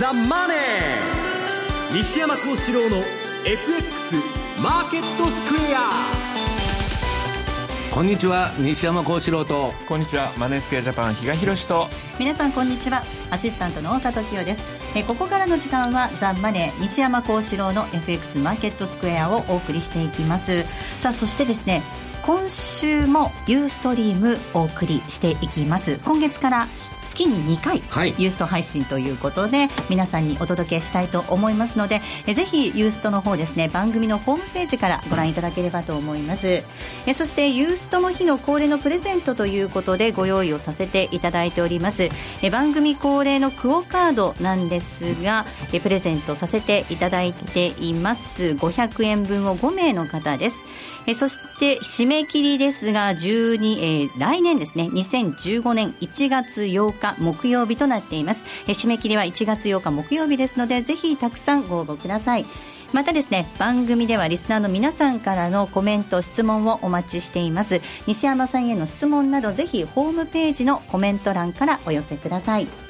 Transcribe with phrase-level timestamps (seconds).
[0.00, 0.58] ザ・マネー」
[1.92, 2.96] 西山幸四郎の
[3.44, 4.14] FX
[4.62, 5.90] マーケットスクエア。
[7.94, 9.74] こんにちは西山幸四郎と。
[9.86, 11.86] こんにちはマネースクエアジャパン比嘉宏と。
[12.18, 13.02] 皆さんこんにちは。
[13.30, 14.62] アシスタントの大里清です。
[14.96, 20.64] えここからの時間はザ・マネー西山幸四郎の FX マーケットスクエアをお送りしていきます。
[20.96, 21.82] さあそしてですね
[22.22, 25.98] 今週もユーストリームお送りしていきます。
[26.04, 36.62] 今月から月に2回、はい、ユースト配信ということで皆さんにお届けしたいと思いますのでえぜひユーストの方ですね番組のホームページからご覧いただければと思います。
[37.06, 42.10] えそしてユーストの日の恒例のプレゼントということでご用意をさせていただいております。
[42.42, 48.50] え番組恒例のクオカードなんですがえプレゼントさせていただいています。
[48.52, 50.62] 500円分を5名の方です
[51.06, 54.84] えそして締め切りですが12、えー、来年ですね。
[54.84, 58.44] 2015年1月8日木曜日となっています。
[58.66, 62.46] え締め切りは1月8日木曜日ですのでぜひたくさんご応募ください。
[62.92, 67.80] またですね番組ではリスナーの皆さんからのコメント質問をお待ちしています。
[68.06, 72.89] 西山さんへの質問などぜひホームページのコメント欄からお寄せください。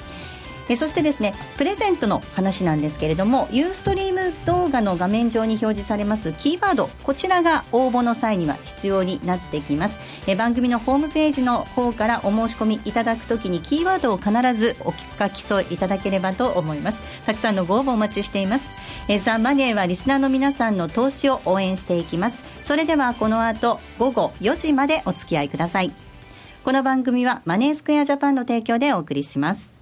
[0.69, 9.99] えそしてですねプレゼントの話なんですけれどもユーストリーム動画の画面上に表示されますキーワードこちらが応募の際には必要になってきます。
[10.27, 17.03] え番組のホームページの方からお申し込みいただくときにキーワードを必ずお書き添えいただければと思います。
[17.25, 18.73] たくさんのご応募お待ちしています。
[19.07, 22.43] えザ・マネーはリスナーの皆さんの投資を応援していきます。
[22.63, 25.91] それではこの後午後4時までお付き合いください。
[26.63, 29.80] この番組はマネースクエアジャパンの提供でお送りします。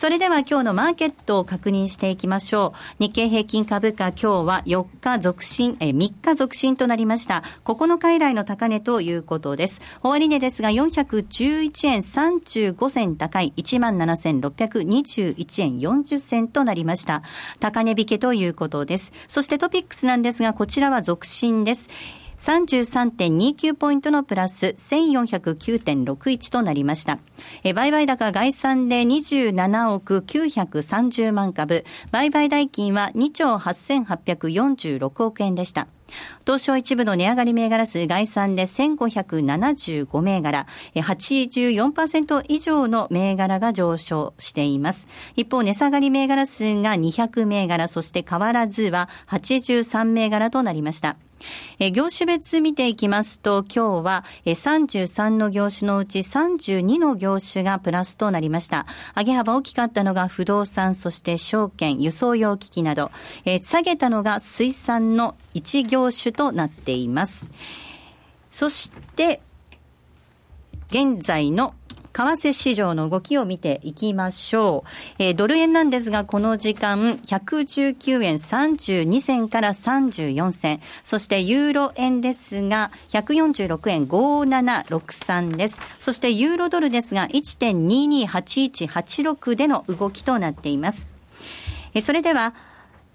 [0.00, 2.78] それでは今日のマーケットを確認していきましょう。
[3.00, 7.42] 日経平均株価今日は4日続伸、え3日続伸となりました。
[7.66, 9.82] 9日以来の高値ということです。
[10.02, 17.22] 終値ですが411円35銭高い17,621円40銭となりました。
[17.58, 19.12] 高値引けということです。
[19.28, 21.90] そしてトピックスなんですがこちらは続伸です。
[22.40, 27.18] 33.29ポイントのプラス1409.61となりました。
[27.64, 35.86] え売買高概算で27億930万株、売買代金は2兆8846億円でした。
[36.44, 45.08] 東証一部の値上がり銘柄数概算で1575銘柄、84%以上の銘柄が上昇しています。
[45.36, 51.16] 一方、値下がり銘柄数が200銘柄、そして変わらずは83銘柄となりました。
[51.78, 58.86] え業種別見ていきますと、今日はえ33の業種のうち32の業種がプラスとなりました。
[59.16, 63.10] 上げ幅大きかったのが不動産、そして証券、輸送用機器など、
[63.44, 67.50] え下げたのが水産の1業種となっています。
[68.50, 69.40] そして、
[70.90, 71.74] 現在の
[72.20, 74.90] 為替市場の動きを見ていきましょう。
[75.18, 80.82] えー、ドル円なんですが、この時間、119円32銭から34銭。
[81.02, 85.80] そしてユーロ円ですが、146円5763です。
[85.98, 91.10] そしてユーロドルですが、1.228186での動きとなっています。
[91.94, 92.52] えー、それでは、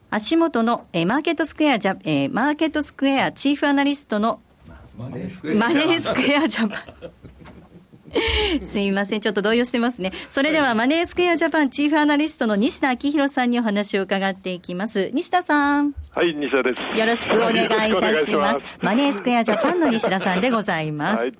[0.10, 4.40] 足元の、えー、マーケットスクエアジャ、えー、マーケットスクエアチーフアナリストの
[4.98, 5.42] マネース
[6.14, 6.82] クエアジャパン。
[8.64, 9.22] すいません。
[9.22, 10.12] ちょっと動揺してますね。
[10.30, 15.10] それでは、マネースクエアジャパンチーフアナリストの西田明宏さんにお話を伺っていきます。
[15.14, 15.94] 西田さん。
[16.14, 16.98] はい、西田です。
[16.98, 18.56] よろしくお願いいたします。
[18.56, 21.24] ますマネースクエアジャパンの西田さんでございます。
[21.24, 21.34] はい、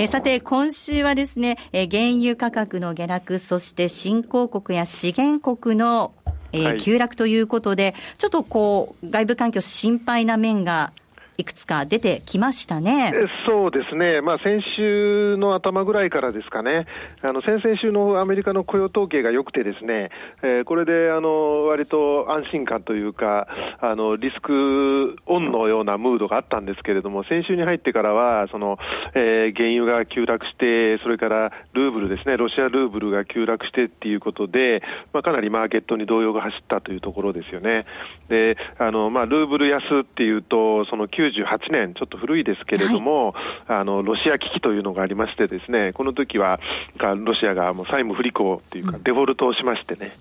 [0.00, 6.12] えさて、今週はですね、え原油価格の下落、そして新興国や資源国の
[6.54, 10.92] えー、急落ということで、ちょっとこう、外部環境心配な面が
[11.42, 13.12] いくつか出てきましたね。
[13.48, 14.20] そうですね。
[14.20, 16.86] まあ先週の頭ぐらいからですかね。
[17.20, 20.10] あの先々週のアメリカの雇用統計が良くてですね、
[20.42, 23.48] えー、これであの割と安心感というか、
[23.80, 28.78] あのリスクオンのようなムードがあったんですけれども、先週に入ってからはその、
[29.14, 34.80] えー、原油が急落して、それからルーブルですね、ロシアルーブルが急落してっていうことで、
[35.12, 37.84] まあかなりマーケットに動揺が走ったというところですよね。
[38.28, 43.32] で、あのまあルーブル安っていうとその98年、ちょっと古いですけれども、
[43.66, 46.60] はい、あのロシア危機というのがありまして、ですねこの時は
[46.98, 50.12] ロシアがもう債務不履行というか、デフォルトをしましてね、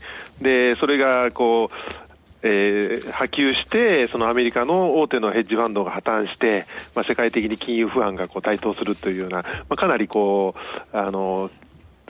[0.41, 2.01] でそれがこう
[2.43, 6.65] えー、波及して、そのアメリカの大手のヘッジファンドが破綻して、
[6.95, 10.55] まあ、世界的に金融不安がこう台頭するというような、まあ、かなりこ
[10.91, 11.51] う、あの、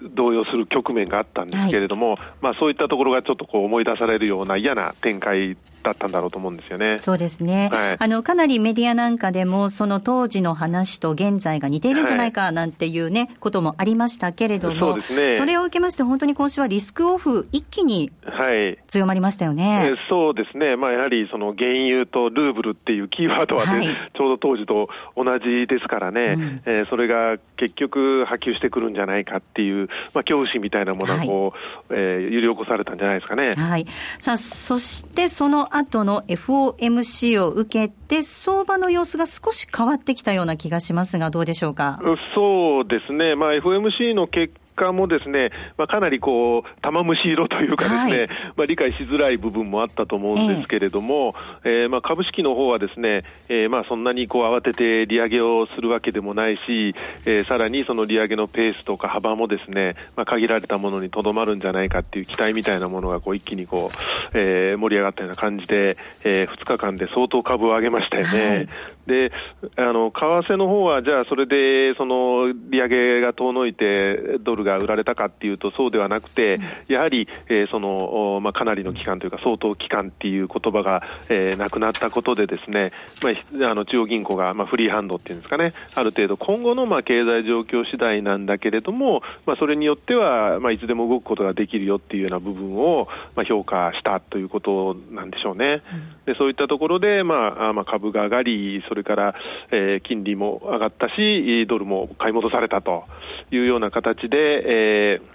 [0.01, 6.97] 動揺する局面があったんですけれども、はい、まあそういったところがちょっとこう思い出されるような嫌な展開だったんだろうと思うんですよね。
[7.01, 7.69] そうですね。
[7.71, 18.77] はいあの、かなりメディアなんかでも、その当時の話と現在が似ているんじゃないかなんていうね、こともありましたけれども、そうですねそれを受けまして、本当に今週はリスクオフ、一気にはい。
[18.87, 19.97] 強まりましたよえねー。
[20.09, 31.53] そうですね、まあ、やはりその原油とルーブルっていうキーワードは、ねはいちょうど当時と同じですからね、うんえーそれが結局、波及してくるんじゃないかっていう、まあ、恐怖心みたいなものがこ
[31.89, 33.51] う、えー揺り起こされたんじゃないですかね。
[33.51, 33.85] はい。
[34.19, 41.99] さあ、そしてその後の FOMC を受けて、相場の様子が少し変わってきたような気がしますが、どうでしょうか？
[42.35, 56.95] そうですね、まあ、FOMC の結果もですね、まあ、かなりこう玉虫色というかですね、はいまあ、理解しづらい部分もあったと思うんですけれども、えーまあ、株式の方はですね、えーまあそんなにこう慌てて利上げをするわけでもないし、
[57.25, 63.89] えーさらにその利上げのペースとか幅もですね、まあ、限られたものにとどまるんじゃないかっていう期待みたいなものがこう一気にこ
[64.33, 68.57] う、えー盛り上がったような感じで、え2日間で相当株を上げましたよね。
[68.57, 68.69] はい
[69.07, 69.31] で、
[69.77, 82.91] あの、為替の方は、じゃあ、それで、その、利上げが遠のいて、ドルが売られたかっていうと、そうではなくて、やはり、えーその、おまあ、かなりの期間というか、相当期間っていう言葉が、えーなくなったことでですね、
[83.23, 95.81] まあひ、あの、中央銀行が、まあ、フリーハンドっていうんですかね、ある程度、今後の、まあ、経済状況次第なんだけれども、まあ、それによっては、まあ、いつでも動くことができるよっていうような部分を、まあ、評価したということなんでしょうね。
[96.25, 99.35] で、そういったところで、まあ、あまあ、株が上がり、それから、
[99.71, 103.05] えー金利も上がったし、ドルも買い戻されたと
[103.51, 105.31] いうような形で、えー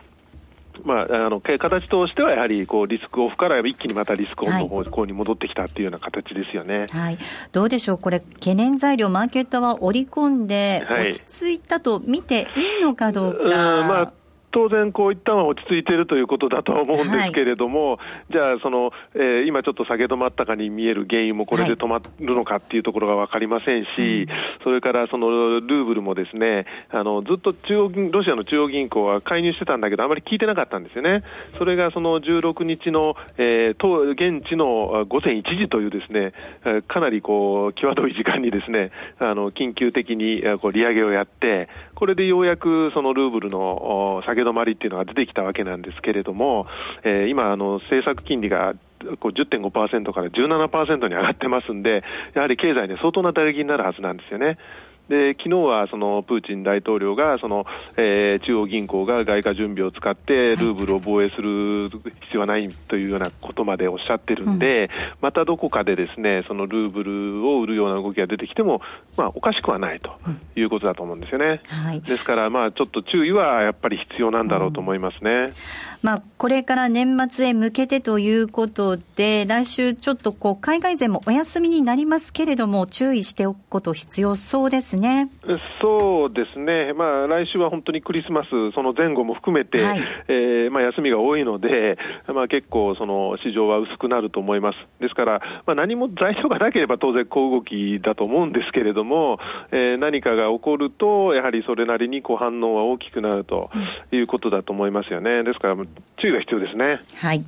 [0.85, 6.85] まあ、あのけ形としてはやはりこうリスクオフから一気にまたリスクオンの方向に戻ってきたっていうような形ですよね。
[6.91, 7.19] はい。
[7.51, 7.99] どうでしょう？
[7.99, 13.57] これ、懸念材料、マーケットは織り込んで、はい落ち着いたと見ていいのかどううんか。
[13.57, 14.13] まあ
[14.57, 17.99] 当然、こういったのは落ち着いているということだとは思うんですけれども、
[18.31, 24.27] じゃあその、えー今ちょっと下げ止まったかに見える原因もこれで止まるのかっていうところが分かりませんし、
[24.65, 31.23] それからそのルーブルもですねあのずっと中央銀ロシアの中央銀行は介入してたんだけど、あまり効いてなかったんですよね。
[31.59, 36.33] それがその16日の、えーと現地のあ午前1時というですね、
[36.65, 46.67] えーかなりこう際どい時間にですね、あの緊急的にえーこう利上げをやって、これでようやくそのルーブルの下げ止まりっていうのが出てきたわけなんですけれども、
[47.03, 48.75] えー今あの政策金利が
[49.21, 52.03] こう10.5%から17%に上がってますんで、
[52.35, 54.59] やはり経済に相当な打撃になるはずなんですよね。
[55.09, 57.65] で昨日はそのプーチン大統領がその、
[57.97, 68.81] えー中央銀行が外貨準備を使ってルーブルを防衛する必要はないというようなことまでおっしゃってるんで、またどこかでですねそのルーブルを売るような動きが出てきても、
[69.17, 70.11] まあ、おかしくはないと
[70.59, 71.61] いうことだと思うんですよね。
[71.67, 72.01] はい。
[72.01, 75.47] ですから、まあ、ちょっと注意はやっぱり必要なんだろうと思いますね。
[76.03, 84.96] まあ、これから年末へ向けてということで、来週ちょっとこう、海外勢もお休みになりますけれども、注意しておくこと必要そうですね。
[85.83, 91.99] そうですね、まあ、来週は本当にクリスマス、その前後も含めて、はいえーまあ、休みが多いので、
[92.33, 94.79] まあ、結構、その市場は薄くなると思います。
[95.01, 99.39] ですから、まあ、何も材料がなければ当然、小動きだと思うんですけれども、
[99.73, 103.71] えー何かが起こると、やはりそれなりにこう反応は大きくなると
[104.13, 105.43] いうことだと思いますよね。
[105.43, 105.77] ですから、
[106.19, 107.01] 注意が必要ですね。
[107.17, 107.45] はい。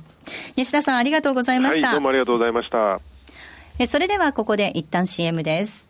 [0.55, 1.91] 西田さん、ありがとうございまはい、した。
[1.91, 2.99] どうもありがとうございました。
[3.79, 5.89] えそれではここで一旦 CM です。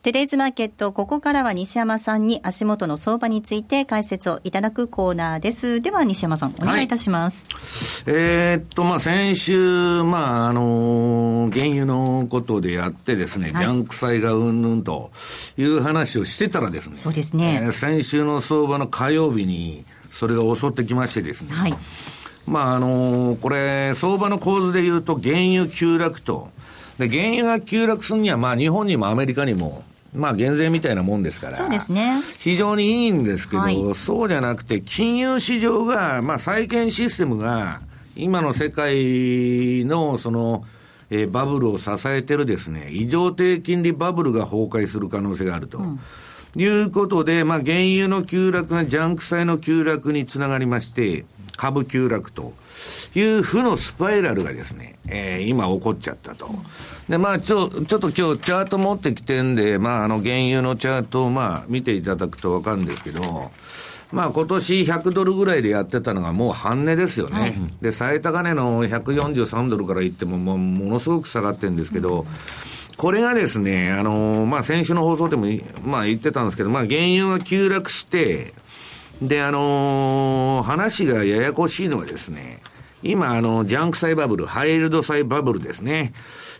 [0.00, 5.80] テレーズマーケット、ここからは西山さんに足元の相場について解説をいただくコーナーです。
[5.80, 7.48] では西山さん、お願いいたします。
[8.04, 15.10] はい、えー、っと、まあ、先週、まあ、あのー、原油のことでやってですね、はい、ジャンク債がうんぬんと
[15.56, 17.60] いう話をしてたらですね、そうですね。
[17.64, 21.74] えー、先週の相場の火曜日に、それが襲ってきましてですね、はい。
[22.46, 26.50] まあ、あのー、これ、相場の構図で言うと、原油急落と、
[26.98, 32.20] で、原油が急落するには、まあ、日本にもアメリカにも、まあ、減税みたいなもんですから、そうですね。
[32.38, 37.80] 非常にいいんですけど、はい、そうじゃなくて、金融市場が、まあ、債券システムが、
[38.16, 40.64] 今の世界の、その、
[41.10, 45.78] えー、バブルを支えてるですね、異常低金利バブルが崩壊する可能性があると。
[45.78, 46.00] うん
[46.56, 51.24] いうことで、まあ、原油の急落がジャンク債の急落につながりまして、
[51.56, 52.54] 株急落と
[53.14, 56.50] いう負のスパイラルがですね、えー、今起こっちゃったと。
[57.08, 63.50] で、まあ、ちょ、ちょっと今日チャート持ってきてんで、まあ、あの、原油のチャートをまあ、見ていただくとわかるんですけど、
[64.12, 67.40] まあ、今年100ドルぐらいでやってたのがもう半値ですよね。
[67.40, 72.26] はい、で、最高値の143ドルから言っても、もう、ものすごく下がってるんですけど、
[72.96, 75.46] これがですね、あのー、まあ、先週の放送でも、
[75.84, 78.54] まあ、言ってたんですけど、まあ、原油が急落して、
[79.20, 82.60] で、あのー、話がややこしいのはですね、
[83.02, 86.12] 今、あの、ジャンク債バブル、ハイイールド債バブルですね。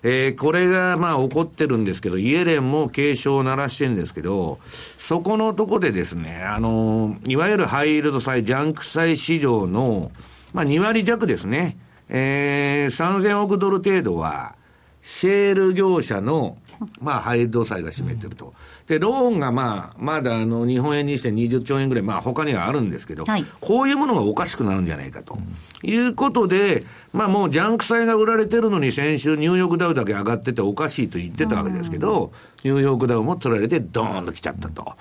[0.02, 4.58] えー、これが、まあ、起こってるんですけど、イエレンも警鐘を鳴らしてるんですけど、
[4.98, 10.10] そこのとこでですね、あのー、いわゆるハイイールド債、ジャンク債市場の、
[10.52, 11.78] まあ、2割弱ですね。
[12.08, 14.56] えー、3000億ドル程度は、
[15.02, 16.58] シェール業者の、
[17.00, 18.54] まあ、ハイルド債が占めてると。
[18.86, 25.38] で、ローンがまあ、まだあの、日本円にして20兆円ぐらい、まあ、他にはあるんですけど、はい、こういうものがおかしくなるんじゃないかと。
[25.82, 32.32] いうことで、まあもうジャンク債が売られてるのに先週ニューヨークダウだけ上がってておかしいと言ってたわけですけど、
[32.64, 34.94] ニューヨークダウも取られてドーンと来ちゃったと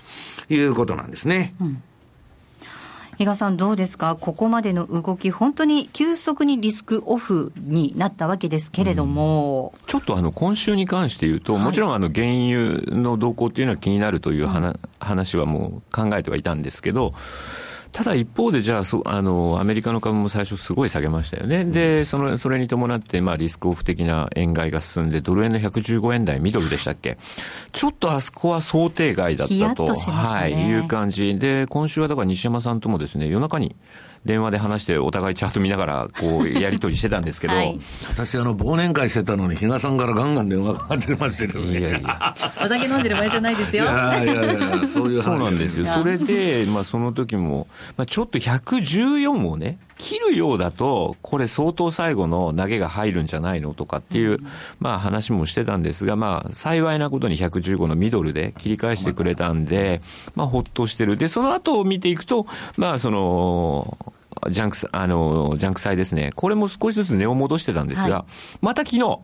[0.49, 1.55] いうことなんですね。
[1.59, 1.83] うん
[3.17, 17.15] 比嘉さん、どうですか、ここまでの動き、本当に急速にリスクオフになったわけですけれども、うん、ちょっとあの今週に関して言うと、はい、もちろんあの原油の動向というのは気になるという話,、話はもう考えてはいたんですけど、
[17.97, 21.65] ただ一方で、じゃあそあの、アメリカの株も最初すごい下げましたよね。
[21.65, 27.17] で、その、それに伴って、まあ、リスクオフ的な円買いが進んで、ドル円の115円台ミドルでしたっけ？
[27.71, 31.39] ちょっとあそこは想定外だったと、とね、はい、いう感じ。
[31.39, 33.75] で、今週はだから西山さんともですね、夜中に、
[34.27, 41.79] 電話で話してお互いチャート見ながらこうやり取りしてたんですけど、はい、私あの忘年会してたのに比嘉さんからガンガン電話がかかってましたけどね。
[41.79, 42.35] いやいや。
[42.63, 43.83] お酒飲んでる場合じゃないですよ。
[43.85, 45.87] いやいやいやそういうそうなんですよ。
[45.87, 54.39] それで、まあ、その時も、まあ、ちょっと114をね切るようだと、これ相当最後の投げが入るんじゃないのとかっていう、
[54.79, 60.01] まあ話もしてたんですが、まあ幸いなことに115のミドルで切り返してくれたんで、
[60.35, 61.17] まあほっとしてる。
[61.17, 62.45] で、その後を見ていくと、
[62.77, 63.97] まあその、
[64.49, 66.31] ジャンク、あの、ジャンク債ですね。
[66.35, 69.19] これも少しずつ値を戻してたんですが、はい、また昨日、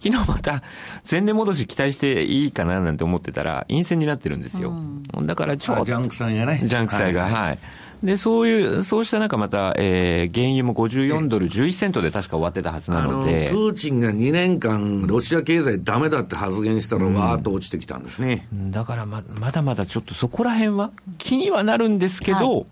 [0.00, 0.62] 昨日また
[1.10, 4.70] 全値戻し期待していいかななんて思ってたら、陰線になってるんですよ。
[4.70, 5.84] うん、だからちょっと。
[5.84, 6.62] ジャンク債がね。
[6.64, 7.58] ジャンク債が、はい、はい。
[8.02, 13.48] で、そういう、そうした中また、えー、原油も54ドル11セントで確か終わってたはずなので。
[13.50, 18.46] プーチンが2年間、ロシア経済ダメだって発言したら、わーっと落ちてきたんですね。
[18.52, 22.66] うん、だからま、まだまだちょっとそこら辺は気にはなるんですけど、はい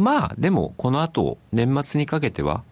[0.00, 2.64] まあ、でも、この後、年末にかけては、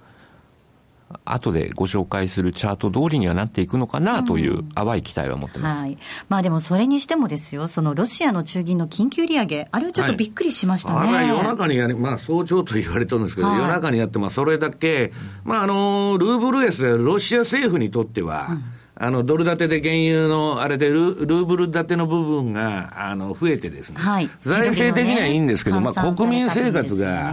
[1.24, 15.12] 後でご紹介するチャート通りにはなっていくのかなという淡い期待は持ってます、うん、はい、まあ、でもそれにしてもですよ、そのロシアの中銀の緊急利上げ、あれはちょっとびっくりしましたね、はい、あれは夜中にやり、まあ、早朝と言われてるんですけど、はい、夜中にやって、まあ、それだけ、
[15.44, 23.96] まあ、あのルーブルエスでロシア政府にとっては、うんあの、ドル建てで原油のあれでル、ルーブル建ての部分が、あの、増えてですね。
[23.96, 24.28] はい。
[24.40, 27.32] 財政的にはいいんですけど、まあ、国民生活が、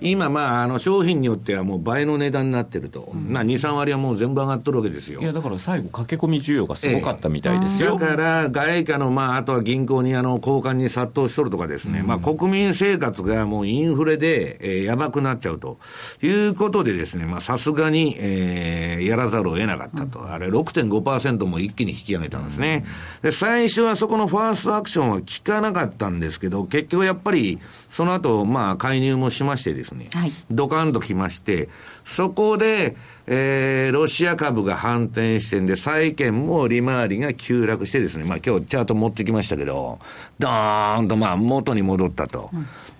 [0.00, 3.12] 今、まあ、あの、商品によってはもう倍の値段になってると。
[3.14, 5.20] うん、まあ、2、3割はもう全部上がっとるわけですよ。
[5.20, 7.98] いや、だから最後、駆け込み需要がすごかったみたいですよ。
[7.98, 12.00] だから、外貨の、まあ、あとは銀行に、あの、交換に殺到しとるとかですね。
[12.00, 15.78] うん、まあ、国民生活がもうインフレで、えー、やばくなっちゃうと
[16.22, 20.20] いうことでですね、まあ、さすがに、えー、やらざるを得なかったと。
[20.20, 22.84] うん、あれ、6.5%も一気に引き上げたんですね。
[23.22, 27.58] で、最初はそこのファーストアクションは効かなかったんですけど、結局やっぱり、
[27.90, 31.68] その後、まあ、介入もしましてですね、はい、ドカンときまして、
[32.04, 40.00] そこで、えー、ロシア株が反転してんで、債券も利回りが急落してですね、まあ今日チャート持ってきましたけど、
[40.38, 42.50] ドーンとまあ元に戻ったと。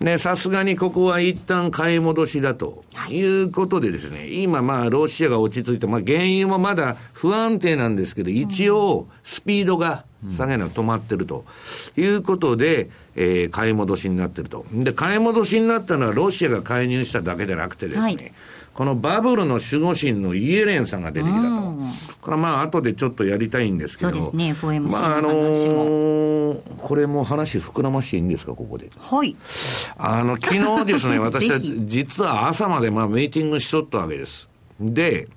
[0.00, 2.84] で、さすがにここは一旦買い戻しだと。
[3.08, 3.20] い。
[3.22, 11.44] うことでですね、今まあロシアが落ち着いて、まあ原油もまだ不安定なんですけど、一応スピードが下げが止まってると。
[11.96, 14.64] いうことで、えー、買い戻しになってると。
[14.72, 18.32] で、買い戻しになったのはロシアが介入しただけでなくてですね、はい
[18.74, 21.74] このバブルの守護神のイエレンさんが出てきたと。
[22.22, 24.10] これはまあ後でちょっとやりたいんですけど。
[24.12, 28.88] そうですね、FOMC まああのー、これも話膨らましていいんですか、ここで。
[28.98, 29.36] はい。
[29.98, 34.48] あの、昨日ですね、 私は実は朝までまあミーティングしとったわけです。
[34.80, 35.28] で、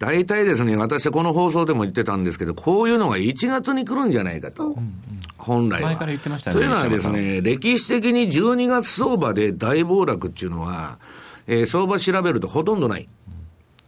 [0.00, 4.64] 大体ですね、私はこの放送でも言ってたんですけど、こういうのが1月に来るんじゃないかと。
[4.64, 4.94] うんうん、
[5.38, 5.88] 本来は。
[5.88, 6.56] 前から言ってましたね。
[6.56, 10.98] というのはですね、歴史的に12月相場で大暴落っていうのは、
[11.46, 13.08] えー、相場調べるとほとんどない。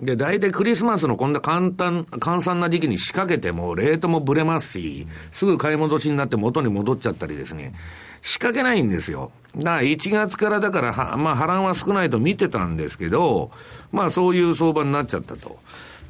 [0.01, 7.75] で、大体クリスマスのこんな簡単、簡単な時期に仕掛けても、レートもぶれますし、すぐ買い戻しになって元に戻っちゃったりですね、
[8.21, 9.31] 仕掛けないんですよ。
[9.57, 13.51] だから1月からだからは、まあ波乱は少ないと見てたんですけど、
[13.91, 15.59] まあそういう相場になっちゃったと。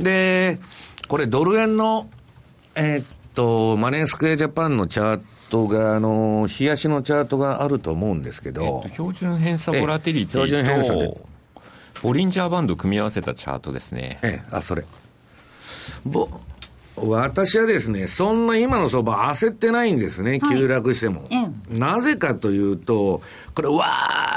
[0.00, 0.58] で、
[1.06, 2.08] これドル円の、
[2.74, 11.16] えー、っと、マネースクエアジャパンのチャートが、あの、冷やしのチャートがあると思うんですけど、えっと、標準偏差ボラティリティと、標準偏差で
[12.02, 14.18] ボリンジャーバンド組み合わせたチャートですね。
[14.22, 14.84] ええ、あ、それ。
[16.04, 16.28] ぼ、
[16.96, 21.24] 私はですね、そんな今の相場焦ってないんですね、急落しても。
[21.30, 23.22] はい、なぜかというと、
[23.56, 23.86] これ、わ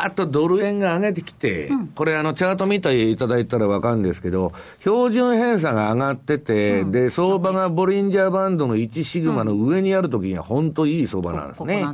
[0.05, 11.85] ーっとドル円が上げてきて、うん、これ、あの、チャート見ていただいたらわかるんですけど、標準偏差が上がってて、うん、で、相場がボリンジャーバンドの1シグマの上にあるときには、本当いい相場なんですね。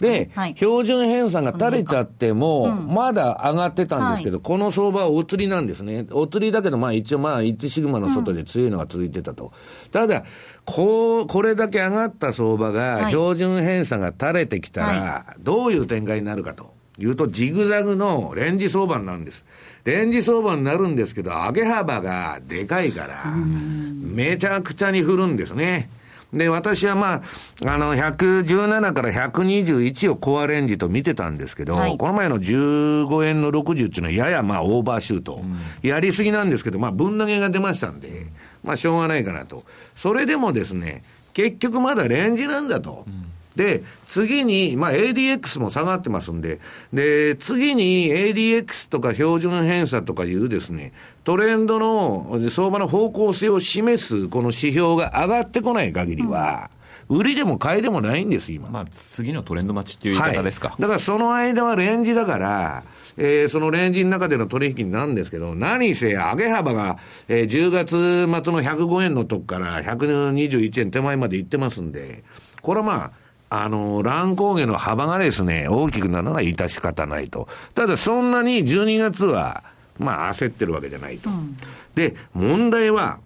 [0.00, 6.08] で、はい、標準偏差が垂れちゃっても、まだ上がってたんですけど、この相場はお釣りなんですね。
[6.10, 9.52] お釣りだけど、まあ一応まあ1シグマの外で強いのが続いてたと。
[9.92, 10.24] ただ、
[10.64, 16.72] こう、これだけ上がった相場が、標準偏差が垂れてきたら、どういう展開になるかと。
[16.98, 19.44] いうと、ジグザグのレンジ相場になるんです。
[19.84, 25.88] レンジ相場になるんですけど、上げ幅がでかいから、めちゃくちゃに振るんですね。
[26.32, 27.22] で、私はま
[27.66, 35.42] あ、あの、117から121をコアレンジと見てたんですけど、はい、この前の15円の60っていうのはややまあオーバーシュート。
[35.82, 38.26] やりすぎなんですけど、まあ、分投げが出ましたんで、
[38.62, 39.64] まあ、しょうがないかなと。
[39.96, 41.02] それでもですね、
[41.34, 43.04] 結局まだレンジなんだと。
[43.06, 46.58] うんで、次に、まあ ADX も下がってますんで、
[46.92, 50.92] で、次に ADX とか標準偏差とかいうですね、
[51.24, 56.81] トレンドの相場の方向性を示すこの指標が上がってこない限りは、うん、
[57.12, 58.70] 売りでも買いでもないんです、今。
[58.70, 60.68] まあ、次のトレンド待ちっていう言い方ですか。
[60.68, 62.84] はい、だからその間はレンジだから、
[63.18, 66.98] えー、そのレンジの中での取引になるんですけど、何せ上げ幅が、
[67.28, 72.24] えー、10月末の105円のとこから121円手前まで行ってますんで、
[72.62, 73.12] これはま
[73.50, 77.48] あ、あの、乱高下の幅がですね、大きくなるのは致し方ないと。
[77.74, 79.62] ただ、そんなに12月は、
[79.98, 81.28] まあ、焦ってるわけじゃないと。
[81.28, 81.54] うん、
[81.94, 83.20] で、問題は、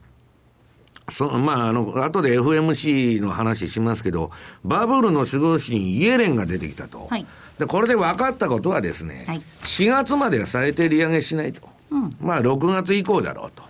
[1.09, 4.31] そまあ、あの、後で FMC の話しますけど、
[4.65, 7.07] バブルの守護神イエレンが出てきたと。
[7.09, 7.27] はい、
[7.59, 11.63] で、これで分かったことはですね、はい、4月までは最低利上げしないと。
[11.91, 13.63] うん、まあ、6月以降だろうと。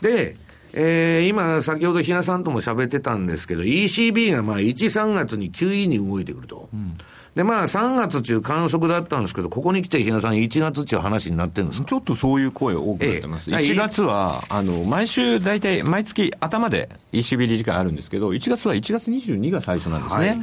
[0.00, 0.36] で、
[0.72, 6.68] えー、今、先ほどひなさんとも喋ってたんですけど、ECB がまあ1、3月に QE に動いてくると。
[6.72, 6.96] うん、
[7.34, 13.50] で、まあ3月中観測だったんですけど、ここに来てひなさん1月中話になってるんですちょっとそういう声多くなってます。
[13.50, 20.28] えー、1月は、あの、毎週大体、毎月頭で ECB 理事会あるんですけど、1月は1月22が最初なんですね。
[20.28, 20.38] はい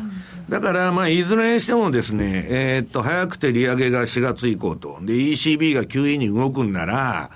[0.49, 4.97] だから、まあ、いずれにしてもですね、えー、っと、早くて利上げが4月以降と。
[5.01, 7.31] で、ECB が QE に動くんなら、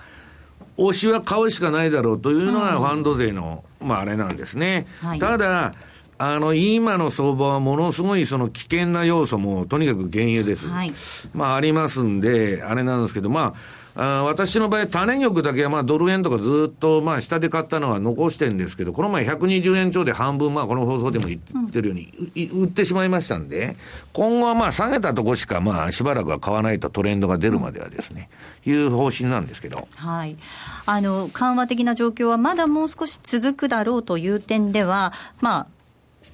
[0.78, 4.88] 推しは買うしかないだろうというのがファンド税の、まああれなんですね。
[5.02, 5.74] はい、ただ、
[6.24, 10.68] あの、今の相場はものすごいその危険な要素もとにかく原油です。
[10.68, 10.94] はい、
[11.34, 13.56] まあありますんで、あれなんですけど、ま
[13.96, 22.14] あ、あ私の場合、種玉だけはまあドル円とかずっとまあ下で買ったのは残してるんですけど、この前120円超で半分、まあこの放送でも言ってるように、
[22.54, 23.76] うん、売ってしまいましたんで、
[24.14, 28.30] 今後はまあ下げたとこしかまあしばらくは買わないとトレンドが出るまではですね、
[28.68, 29.88] うん、いう方針なんですけど。
[29.96, 30.38] はい。
[30.86, 35.68] あの、緩和的な状況はまだもう少し続くだろうという点では、まあ、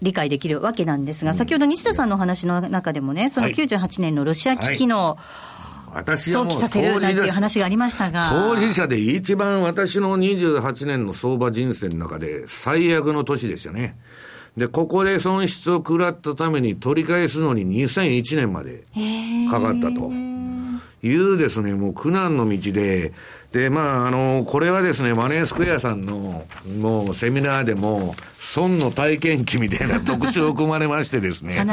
[0.02, 5.18] 理解できるわけなんですが、先ほど西田さんのお話の中でもね、その98年のロシア危機の、は
[5.54, 5.58] い
[5.94, 13.98] 私はもう当事者話がありましたが当事者で一番私の28年の相場人生の中で最悪の年でしたね。
[14.58, 18.84] で、ここで損失を食らったために取り返すのに2001年まで
[19.50, 20.12] かかったと。
[21.04, 23.14] いうですね、もう苦難の道で、
[23.52, 26.46] で、まあ、あの、これはですね、マネースクエアさんの、
[26.80, 31.66] もう、セミナーでも、損の体験記みたいな 特集を組まれましてですね、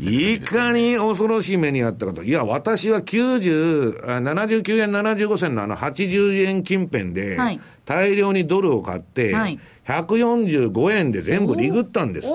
[0.00, 2.22] いかに恐ろしい目にあったかと。
[2.22, 7.38] いや、私は90、79円75銭のあの80円近辺で、
[7.84, 9.34] 大量にドルを買って、
[9.86, 12.28] 145円で全部リグったんです。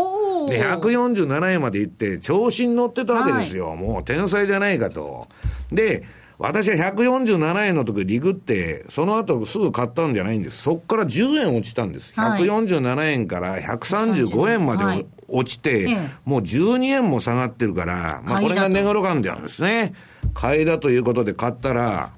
[0.48, 3.70] で、147円まで行って、調子に乗ってたわけですよ。
[3.70, 5.28] はい、もう天才じゃないかと。
[5.72, 6.04] で、
[6.42, 10.64] 私は147円の時リグって、その後すぐ買ったんじゃないんです。
[10.64, 12.14] そこから10円落ちたんです。
[12.16, 19.94] 147円から135円まで落ちて、はい、もう12円も下がってるから、まあこれが値頃感なんですね。
[20.34, 22.12] 買いだということで買ったら、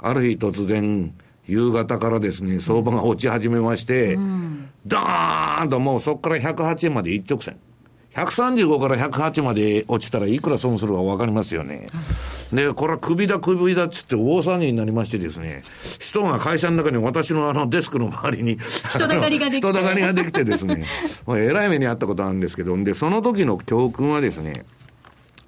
[0.00, 1.14] ある日突然、
[1.46, 7.56] 夕方からですね、相場が落ち始めまして、うん、ダーンともうそこから108円まで一直線。
[8.26, 11.86] 135から108まで落ちたらいくら損するか分かりますよね。
[12.52, 15.62] で、これは首だ首だっつって大騒ぎになりましてですね、
[15.98, 18.58] 人が会社の中に私のあのデスクの周りに
[18.90, 19.68] 人だかりができて。
[19.68, 20.84] 人だかりができてですね、
[21.28, 24.64] えらい目にあったことあるんですけど、で、その時の教訓はですね、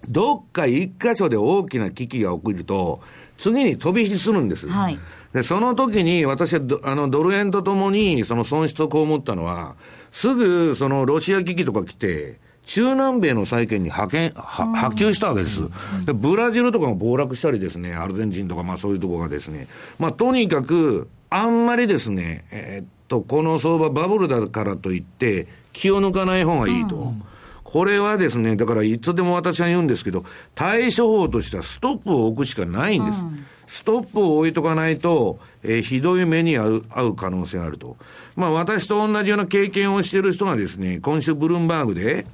[0.09, 3.01] どっか一箇所で大きな危機が起きると、
[3.39, 4.69] 次に飛び火するんです。
[4.69, 4.99] はい。
[5.33, 9.77] で、その時に私はあのドル円とともにその損失を被ったのは、
[10.13, 12.39] すぐそのロシア危機とか来て、
[12.71, 15.61] 中南米の債券に派遣、波及したわけです。
[16.07, 19.67] で、ブラジルとかも暴落したりですね、アルゼンチンとかまあそういうところがですね、
[19.99, 26.95] まあとにかく、あんまりですね、えー、っと、この相場バブルだからといって、気を抜かない方がいいと。
[26.95, 27.23] うん
[27.63, 30.25] これはですね、だからいつでも私は言うんですけど、
[30.57, 33.23] 対処法としてはストップを置くしかないんです。
[33.23, 37.97] うん、ストップを置いとかないと、えー、ひどい目に遭う遭う可能性があると。
[38.35, 42.27] まあ私と同じような経験をしている人がですね、今週ブルームバーグで、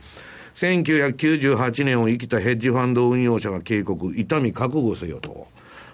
[0.56, 5.46] 1998年を生きたヘッジファンド運用者が警告、痛み覚悟せよと。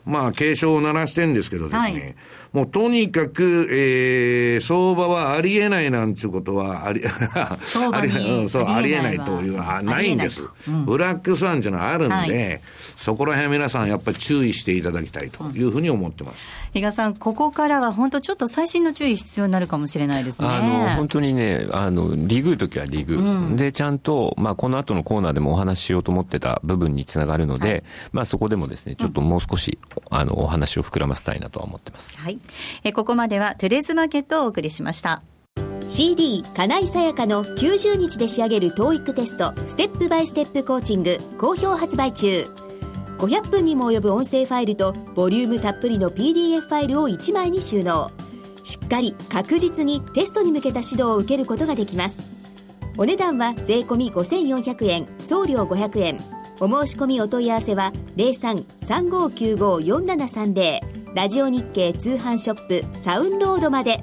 [0.04, 2.14] まあ、警鐘を鳴らしてんですけどですね、はい、
[2.52, 7.56] もうとにかく、えー、相場はありえないなんていうことは、あり、 あ
[8.00, 10.42] り、そう、ありえないというのはないんです。
[10.68, 12.60] うん、ブラックスワンっていうのはあるんで、はい、
[13.02, 16.36] そこら辺皆さんやっぱり注意していただきたいというふうに思ってます。
[16.72, 20.46] 比嘉さん、ここからは本当ちょっと最新の注意必要になるかもしれないですね。
[20.46, 32.20] あの、本当にね、あの、リグときはリグ、うん、で、ちゃんと、まあ、この後のコーナーでもお話ししようと思ってた部分につながるので、はい、まあ、そこでもですね、ちょっともう少し、あの、お話を膨らませたいなとは思ってます。
[32.20, 32.38] はい。
[32.84, 35.22] えここまではトゥレーズマーケットをお送りしました。
[35.88, 42.46] CD 金井さやかの90日で仕上げる TOEIC テストステップバイステップコーチング好評発売中
[43.22, 48.10] 500分にも及ぶ音声ファイルとボリュームたっぷりの PDF ファイルを1枚に収納。
[48.64, 52.20] しっかり確実にテストに向けた指導を受けることができます。
[52.98, 56.18] お値段は税込5400円送料500円。
[56.60, 60.80] お申し込みお問い合わせは0335954730
[61.14, 64.02] ラジオ日経通販ショップサウンロードまで。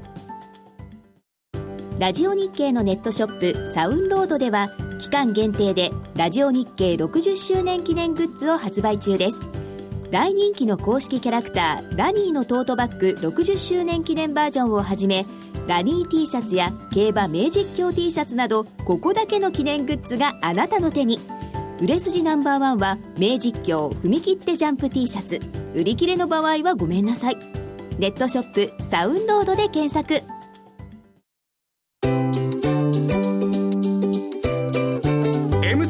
[2.00, 9.48] ラジオ日経のネットショップサウンロードでは期間限定でラジオ日経60周年記念グッズを発売中です。
[10.12, 15.26] 大人気の公式キャラクターラニーのトートバッグ60周年記念バージョンをはじめ
[15.68, 21.20] ラニー T シャツや競馬名実況 T シャツなどここだけの記念グッズがあなたの手に。
[21.82, 25.40] 売れ筋ナンバーワンは名実況踏み切ってジャンプ T シャツ。
[25.74, 27.38] 売り切れの場合はごめんなさい。
[28.00, 30.39] ネットショップサウンロードで検索。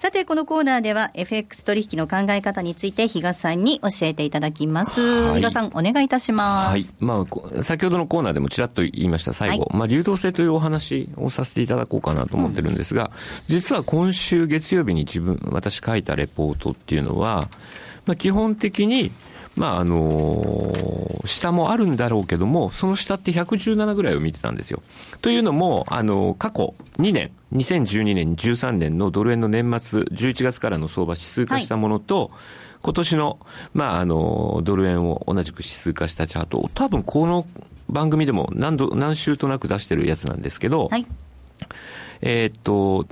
[0.00, 4.98] さて、このコーナーでは FX 取引の考え方について比嘉さんに教えていただきます。
[5.02, 6.70] はい、比嘉さん、お願いいたします。
[6.70, 6.84] はい。
[7.00, 7.26] ま
[7.58, 17.50] あ、先ほどのコーナーでもちらっと言いました最後、はい、まあ、流動性というお話をさせていただこうかなと思ってるんですが、うん、実は今週月曜日に自分、私書いたレポートっていうのは、
[18.06, 19.12] まあ、基本的に、
[19.56, 24.82] まああのー、下もあるんだろうけども、その下って117ぐらいを見てたんですよ。
[25.20, 32.30] というのも、あのー、過去2年、2012年、13年のドル円の年末、11月からの相場指数化したものと、はい、
[32.82, 33.38] 今年の、
[33.74, 37.46] まあ、あの、ドル円を同じく指数化したチャート多分この
[37.88, 41.06] 番組でも何度、何週となく出してるやつなんですけど、はい、
[42.22, 43.06] えっと、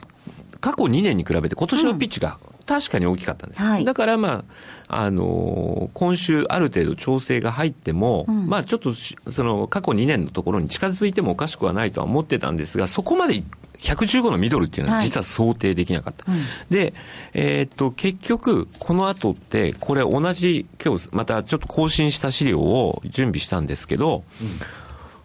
[0.60, 3.62] 過去2年に比べて今年のピッチが確かに大きかったんです。
[3.62, 4.44] はい、だからま
[4.88, 13.42] あ、あのー、今週ある程度調整が入っても、うん、まあちょっとその過去2年のところに近づいてもおかしくはないとは思ってたんですが、そこまで
[13.78, 16.30] 115のミドルっていうのは実は想定できなかった。
[16.30, 16.92] はいうん、で、
[17.32, 24.48] えー、っと、結局、この後って、これ同じ、今日またちょっと更新した資料を準備したんですけど、うん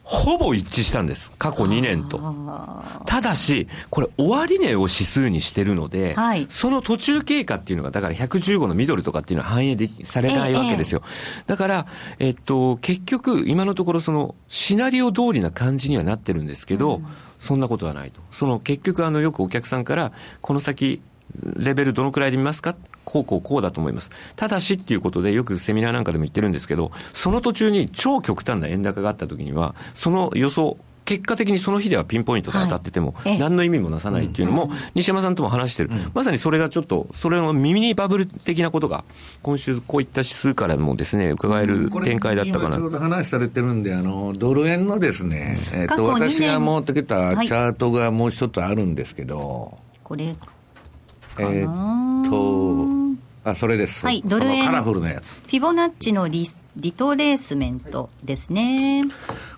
[0.04, 1.32] ほぼ一致したんです。
[1.38, 2.20] 過去2年と。
[3.06, 11.02] ただし、これ終値を指数にしてるので、はい、その途中経過っていうのが、だから115のミドルとかっていうのは反映でき、されないわけですよ。
[11.06, 11.88] ええ、だから、
[12.20, 17.06] えっと、結局、今のところその、シナリオ通りな感じにはなってるんですけど、うん、
[17.40, 18.20] そんなことはないと。
[18.32, 20.12] その、結局、あの、よくお客さんから、
[20.42, 21.02] この先、
[21.42, 24.12] レベルどのくらいで見ますかこうこうこうだと思います。
[24.36, 39.04] ただしっていうことでよくセミナーなんかでも言ってるんですけど、その途中に超極端な円高があった時には、その予想、結果的にその日ではピンポイントで当たってても、何の意味もなさないっていうのも、西山さんとも話してる、まさにそれがちょっと、それの耳にバブル的なことが、
[39.42, 42.78] 今週、こういった指数からもですね、伺える展開だったかな。
[42.78, 50.36] ちょうど話されてるんで、あのドル円のですね、えっと、私が持ってきたチャートがもう一つあるんですけど、これ
[51.40, 54.06] えー、っと、あ、それです。
[54.06, 54.66] はい、ドル円。
[54.66, 55.42] カラフルなやつ。
[55.42, 59.04] フィボナッチのリリトレースメントですね。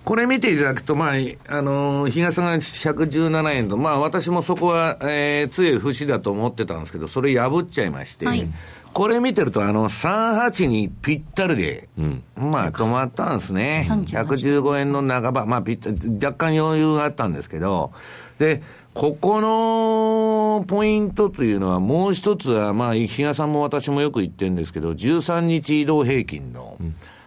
[0.03, 1.13] これ見ていただくと、まあ、
[1.47, 8.47] あの、日傘が117円と、まあ、私もそこは、えー、強い節だと思ってたんですけど、それ破っちゃいまして、はい、
[8.93, 13.85] これ見てると、あの、38にぴったりで、うん、まあ、止まったんですね。
[13.87, 17.91] 115円の半ば、まあ、ぴった若干余裕があったんですけど、
[18.39, 18.61] で、
[18.95, 26.77] ここのポイントというのは、もう一つは、まあ、日嘉さんも私もよく言ってるんですけど、13日移動平均の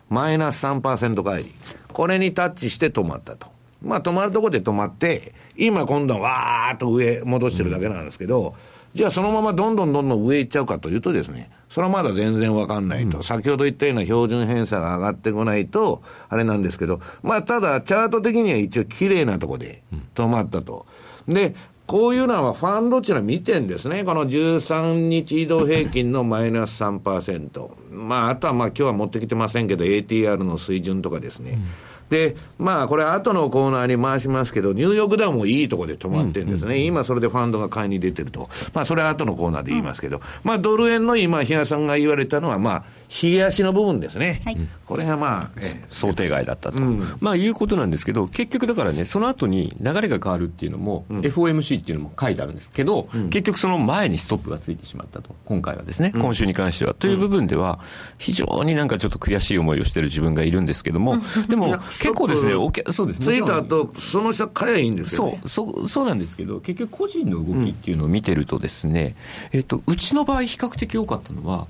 [0.09, 1.55] マイナス3%帰り、
[1.93, 3.49] これにタッチして止まったと。
[3.83, 8.55] まあ、止まるところで止まって、今今度はわーっと上戻してるだけなんですけど、
[8.95, 19.83] じゃあそのままどんどんどんどん上行っちゃうかというとですね、それはまだ全然わかんないと、うん、先ほど言ったような標準偏差が上がってこないと、あれなんですけど、まあただ、チャート的には一応綺麗なとこで
[20.15, 20.87] 止まったと。
[21.03, 21.55] うんで、
[21.87, 24.05] こういうのはファンドっていうのは見てんですね。
[24.05, 27.71] この13日移動平均のマイナス3%。
[27.91, 31.53] まあ、あとはまあ今日は持ってきてませんけど、ATR の水準とかですね。
[31.53, 31.65] うん
[32.09, 42.85] で、まあ、これ、後のコーナーに回しますけど、ニューヨークダウンもいいところで止まってるんですね、うんうん、今、それでファンドが買いに出てると、まあ、それは後のコーナーで言いますけど、うん、まあ、ドル円の今、比嘉さんが言われたのは、まあ、
[43.23, 56.93] 冷やしの部分ですね、はい、これがまあ、え想定外だったと、うん、まあ、いうことなんですけど、結局だからね、その後に流れが変わるっていうのも、うん、FOMC っていうのも書いてあるんですけど、うん、結局その前にストップがついてしまったと、今回はですね、今週に関しては。
[56.93, 57.81] という部分では、
[58.19, 61.17] 非常になんかちょっと悔しい思いをしてる自分がいるんですけども、
[61.49, 62.53] でも結構ですね、
[62.93, 69.15] そうですついた後その下、買えばいいんですよ、ね、そうそうそうなんですけど、結局、個人の動きっていうのを見てると、ですね、
[69.53, 71.67] うん、えっと、うちの場合、比較的多かったのは、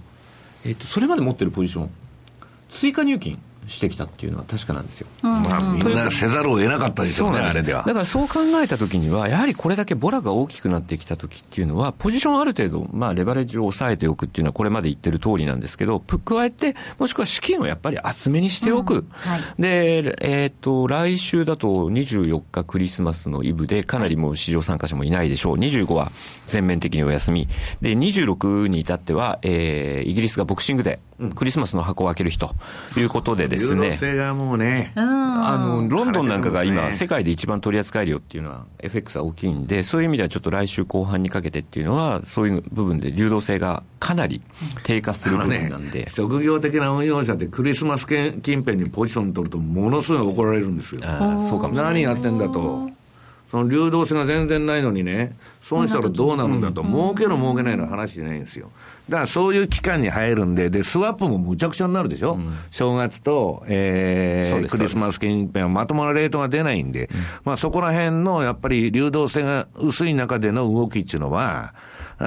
[0.64, 1.90] えっと、それまで持ってるポジション、
[2.68, 3.38] 追加入金。
[3.68, 5.06] してきたっていうのは確かなんですよ。
[5.22, 7.84] まあ、みんなせざるを得なかったですよね、あれでは。
[7.86, 18.94] だからそう考えたときには、やはりこれだけボラが大きくなってきたときっていうのは、ポジションある程度、まあ、レバレッジを抑えておくっていうのは、これまで言ってる通りなんですけど、加えて、もしくは資金をやっぱり厚めにしておく。
[18.94, 25.56] うんはい、で、えっ、ー、と、来週だと24日クリスマスのイブで、かなりもう市場参加者もいないでしょう。
[25.56, 26.10] 25は
[26.46, 27.48] 全面的にお休み。
[27.80, 31.00] で、26に至っては、えー、イギリスがボクシングで、
[31.34, 32.54] クリスマスの箱を開ける日と
[32.96, 33.96] いうことでですね。
[34.32, 34.92] もうね。
[34.94, 44.40] あの、ロンドンなんかが今、世界で一番取り扱い量っていうのは、FX は大きいんで、そういう意味ではちょっと来週後半にかけてっていうのは、そういう部分で流動性がかなり
[44.84, 46.00] 低下する部分なんで。
[46.00, 51.00] ね、職業的な運用者でクリスマス近辺にポジション取ると、ものすごい怒られるんですよ。
[51.04, 51.94] あそうかもしれない。
[51.94, 52.90] 何やってんだと。
[53.50, 58.70] その流動性が全然ないのにね、損したらどうなるんだと、儲ける儲けないの話じゃないんですよ。
[59.08, 71.72] だからそういう期間に入るんで、で、スワップもむちゃくちゃになるでしょ、うん、正月と、えー、クリスマス近辺はまともなレートが出ないんで、うん、まあそこら辺のやっぱり流動性が薄い中での動きっていうのは、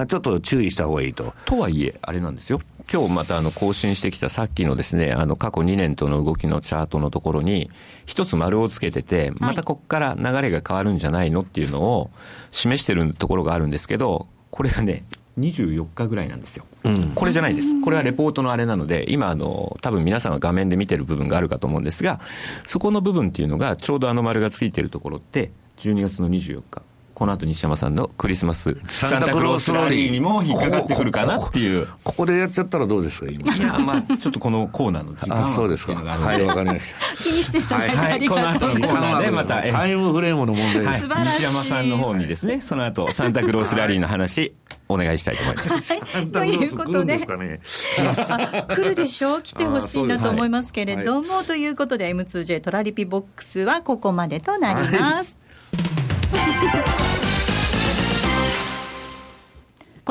[0.08, 1.36] ちょっと注意した方がいいと。
[1.46, 2.62] とはいえ、あれなんですよ。
[2.92, 7.72] 今日またあの更新してきたさっきのですね、あの過去2年との動きのチャートのところに、
[8.06, 12.12] 一つ丸をつけてて、またここから流れが変わるんじゃないのっていうのを
[12.50, 15.06] 示してるところがあるんですけど、これがね、
[15.40, 22.20] 24日ぐらいなんですよ、うん、これじゃないです、これはレポートのあれなので、今あの、多分皆さんが画面で見てる部分があるかと思うんですが、
[22.66, 26.84] そこの部分っていうのが、ちょうどあの丸がついてるところって、12月の24日、
[27.22, 31.88] この後西山さんのクリスマスサンタクロースラリーにも引っかかってくるかなっていう。
[32.04, 33.56] ここでやっちゃったらどうですか今？
[33.56, 35.94] いやまあちょっとのコーナーの時間あそうですか。
[35.94, 37.16] はいわかりました。
[37.16, 44.56] 気にしてたはい、はい、この後のコーナーでまたタイムフレームの問題です、はい、西山さんの方にですねその後サンタクロースラリーの話
[44.90, 45.72] お願いしたいと思います。
[45.72, 55.38] はい、ということで、ね、来るでしょう、来てほしいなと思いますけれども、はい、ということで、M2J トラリピボックスはここまでとなります。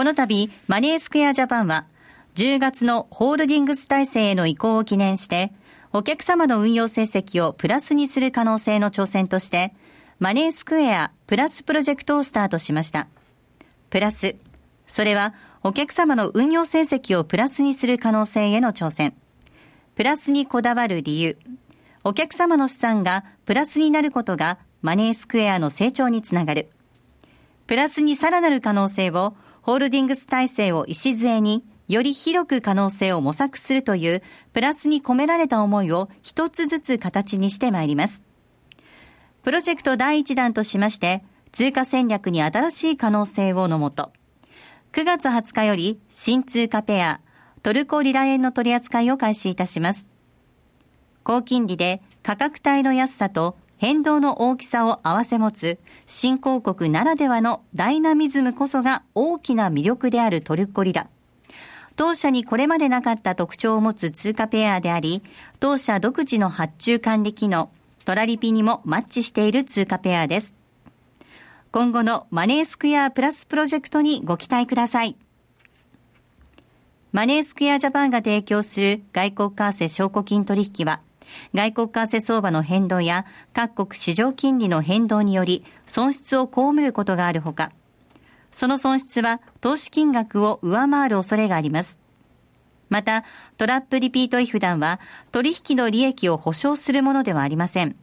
[0.01, 1.85] この度、マネースクエアジャパンは、
[2.35, 5.53] 10月のホールディングス体制への移行を記念して、
[5.93, 9.75] お客様の運用成績をプラスにする可能性の挑戦として、
[10.19, 13.09] マネースクエアプラスプロジェクトをスタートしました。
[13.91, 14.37] プラス、
[14.87, 19.13] それはお客様の運用成績をプラスにする可能性への挑戦。
[19.97, 21.37] プラスにこだわる理由。
[22.05, 26.71] お客様の資産がプラスになることがマネースクエアの成長につながる。
[27.67, 29.35] プラスにさらなる可能性を
[29.71, 38.25] ホールディングス体制を礎により広く可能性を模索するというプラスに込められた思いを一つずつ形にしてまいります。
[39.45, 44.11] プロジェクト第一弾としまして、通貨戦略に新しい可能性をのもと、
[44.91, 47.21] 9月20日より新通貨ペア、
[47.63, 50.09] トルコリラ円の取り扱いを開始いたします。
[51.23, 61.09] 高金利で価格帯の安さと変動の大きさを合わせ持つ新興国ならではのダイナミズムこそが大きな魅力であるトルコリラ。
[61.97, 65.23] 当社にこれまでなかった特徴を持つ通貨ペアであり、
[65.61, 67.71] 当社独自の発注管理機能、
[68.05, 70.55] トラリピにもマッチしている通貨ペアです。
[71.73, 75.17] 今後のマネースクエアプラスプロジェクトにご期待ください。
[77.13, 81.01] マネースクエアジャパンが提供する外国為替証拠金取引は、
[81.55, 87.73] 外国為替相場の変動や各国市場金利の変動により損失を被ることがあるほか、
[88.51, 92.01] その損失は投資金額を上回る恐れがあります。
[92.89, 93.25] また、
[93.57, 97.95] トラップリピート違反団は取引の利益を保証するものではありません。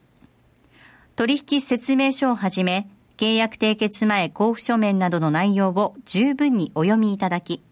[1.14, 2.88] 取引説明書をはじめ、
[3.18, 7.62] 契約締結前交付書面などの内容を十分にお読みいただき、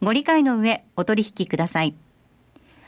[0.00, 1.94] ご理解の上お取引ください。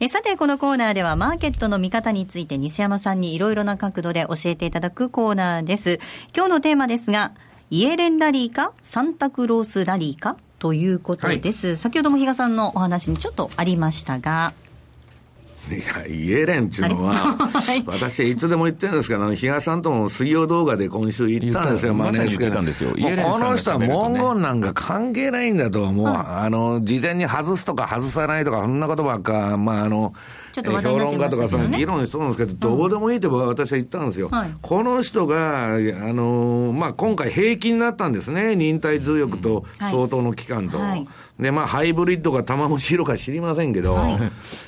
[0.00, 5.98] えさて、このコーナーではマーケットの見方について西山さんにいろいろな角度で教えていただくコーナーです。
[6.36, 7.32] 今日のテーマですが、
[7.70, 11.66] イエレンラリーかサンタクロースラリーかということです。
[11.66, 14.52] はい、先ほども比嘉さんのお話にちょっとありましたが。
[15.76, 17.14] いや、イエレンっていうのは、
[17.52, 22.90] はい、私いつでも言ってるんですけど、比嘉さんとも水曜動画で今週言ったんですよ、まネスケたんですよ。
[22.92, 30.12] この人は文言なんか関係ないんだと、もう、あの、事前に外すとか外さないとか、そんなことばっか、まあ、あの、
[30.62, 34.30] 評論家とかその議論しとるんですけど、どうでもいいって私は言ったんですよ。
[34.62, 38.56] この人が、あの、まあ、今回平均になったんですね。
[38.56, 40.78] 忍耐強くと相当の期間と。
[41.38, 44.18] で、まあ、ハイブリッドか玉虫色か知りませんけど、はい、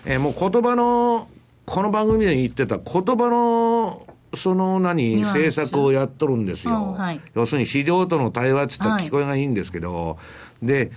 [0.04, 1.28] えー、もう言葉の、
[1.66, 6.94] この番組で言ってた言葉の、その何、政策をやっとるんですよ。
[6.96, 10.16] はい、要するに市場との対話って言ったら聞こえがいいんですけど、は
[10.62, 10.92] い、で、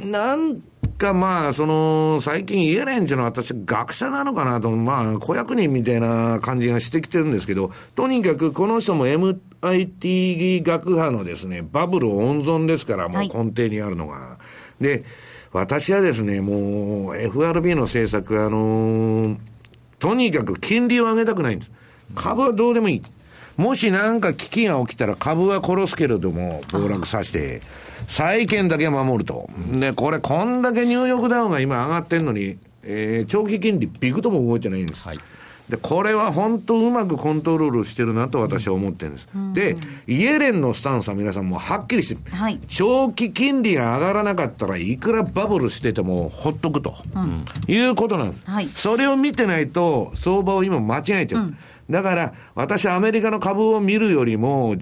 [0.00, 0.60] なん
[0.98, 14.14] かまあ、その、最近イエレンっていうのは私学者なのかなと、まあ、子役人みたいな感じがしてきてるんですけど、とにかくこの人も MIT 学派のですね、バブル温存ですから、もう根底にあるのが。
[14.14, 15.04] はいで、
[15.52, 19.38] 私はですね、もう FRB の政策、あのー、
[19.98, 21.70] とにかく金利を上げたくないんです。
[22.14, 23.02] 株はどうでもいい。
[23.56, 27.60] もし何か危機が起きたら株は殺すけれども、暴落させて、
[28.08, 29.48] 債券だけ守ると。
[29.72, 35.06] で、これこんだけニューヨークダウンが今上がってんのに、えー、長期金利ビクとも動いてないんです。
[35.06, 35.18] はい
[35.68, 39.28] で、これは本当うまくコントロールしてるなと私は思ってるんです。
[39.34, 42.36] うん、で、イエレンのスタンスは皆さんもはっきりしてる。
[42.36, 48.68] はい、長期金利が上がらなかったらいくらバブルしててもほっとくと、うん、いうことなんです、はい。
[48.68, 51.42] それを見てないと相場を今間違えちゃう。
[51.42, 51.56] うん
[51.92, 54.74] だから、私、アメリカの株を見るよりも、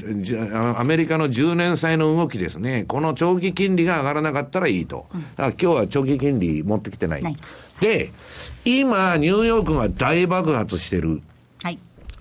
[0.77, 5.07] アメリカの10年債の動きですね、この長期金利が上がらなかったらいいと。
[5.13, 7.23] だから今日は長期金利持ってきてない。
[7.23, 7.37] ない
[7.81, 8.11] で、
[8.65, 11.21] 今、ニューヨークが大爆発してる。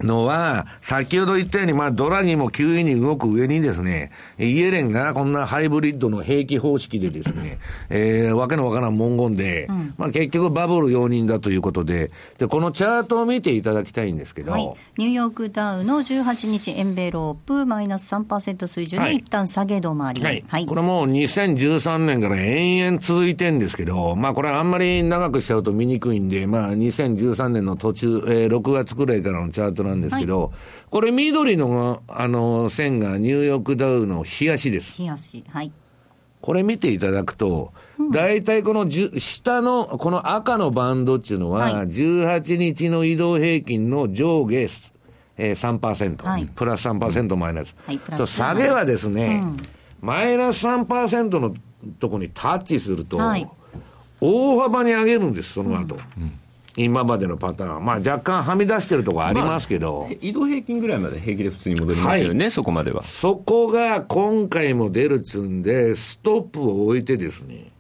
[0.02, 7.60] のは、先ほど言ったように、まあ、ドラギも急に動く上にですね、イエレンがこんなハイブリッドの兵器方式でですね、
[7.90, 20.22] えー、わけのわからん文言で、うん、まあ、結局バブル容認だということで、で、このチャートを見ていただきたいんですけど、はい、ニューヨークダウの18日エンベロープマイナス3%水準に一旦下げ止まり。
[20.22, 20.44] はい。
[20.48, 30.50] はい、これもう2013年から延々続いてんですけど、まあ、これあんまり長くしちゃうと見にくいんで、まあ、2013年の途中、えー、6月くらいからのチャートなんですけど、はい、
[30.90, 35.00] これ緑の、あの、線がニューヨークダウの冷やしです。
[35.00, 35.44] 冷やし。
[35.50, 35.72] はい。
[36.42, 37.74] これ見ていただくと、
[38.12, 44.70] 大体この下の、この赤のバンドっていうのは、18日の移動平均の上下、
[45.38, 47.76] えー、3%、はい、プラス3%マイナス。
[47.86, 49.58] はい、と下げはですね、うん、
[50.02, 51.54] マイナス3%の
[52.00, 53.50] とこにタッチすると、はい、
[54.22, 55.96] 大幅に上げるんです、その後。
[56.18, 56.32] うん
[56.82, 63.04] 今までのパターン、まあ、若干はみ出してるところありますけど、まあ、移動平均ぐらいまで平気で普通に戻りますよね、はい、そこまでは。
[63.04, 67.72] そこが今回も出るっつんで、ストップを置いてですね、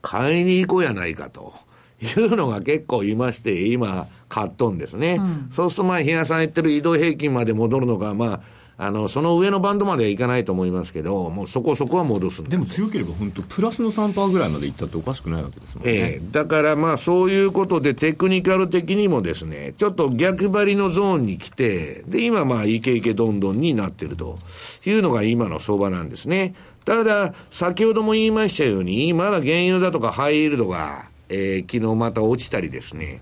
[0.00, 1.52] 買いに行こうやないかと。
[2.00, 5.16] いうのが結構いまして、今、買っとんですね。
[5.18, 8.40] うん、そうすると、まあ、日野さん言ってる移動平均まで戻るのか、まあ、
[8.80, 15.92] あの、その上のバンドまではいかないと思いますけど、もうそこそこは戻すでも強ければ本当、プラスの3%ぐらいまでいったっておかしくないわけですもんね。
[15.92, 24.38] ええー、だからまあそういうことでテクニカル的にもですね、ちょっと逆張りのゾーンに来て、で、今まあイケイケどんどんになってると
[24.86, 26.54] いうのが今の相場なんですね。
[26.84, 33.20] ただ、先ほども言いましたように、まだ原油だとかハイイールドが、えー、昨日また落ちたりですね、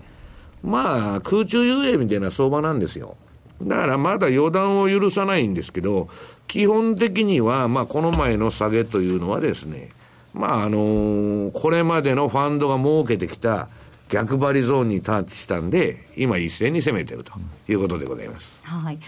[0.61, 3.17] まあ空中遊泳みたいな相場なんですよ。
[3.61, 6.09] だからまだ予断を許さないんですけど、
[6.47, 9.89] 基本的には、まあ、この前の下げというのはですね、
[10.33, 13.69] まあ、あの、これまでのファンドが設けてきた
[14.09, 17.33] 逆張りゾーンにタッチしたんで、今一斉に攻めてると
[17.67, 18.61] いうことでございます。
[18.63, 18.99] はい。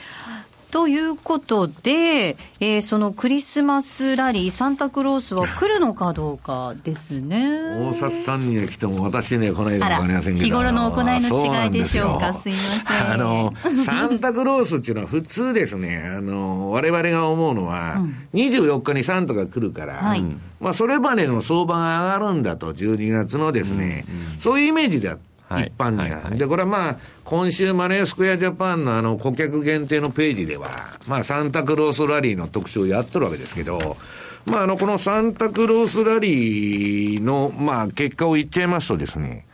[0.71, 7.59] ということで、えー、そのクリスマスラリー、サンタクロースは来るのかどうかですね。
[7.89, 10.45] 大札さんには来ても、私ね、この間わかりませんけど。
[10.45, 13.11] 日頃の行いの違いでしょうか、すいません。
[13.11, 13.51] あの、
[13.83, 20.23] サンタクロースっていうのは普通ですね、あの、我々が思うのは、うん、24日にサンタが来るから、はい、
[20.59, 26.23] まあ、それまでの相場が上がるんだと、12月のですね、うんうん、そういうイメージであって、一般には、はいはい。
[26.31, 30.69] はい、で、これはまあ、今週マネースクエアジャパンのあの顧客限定のページでは、
[31.07, 33.97] まあ、サンタクロースラリーの特集をやってるわけですけど、
[34.45, 39.45] まあ、あの、このサンタクロースラリーの、まあ、結果を言っちゃいますとですね、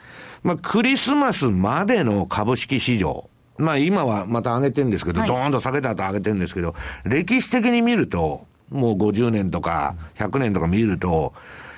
[0.44, 11.34] まあ、クリスマスまでの株式市場、まあ、今はまた上げてるんですけど、はい、ドーンと下げた後上げてるんですけど、歴史的に見ると、もう50年とか100年とか見ると、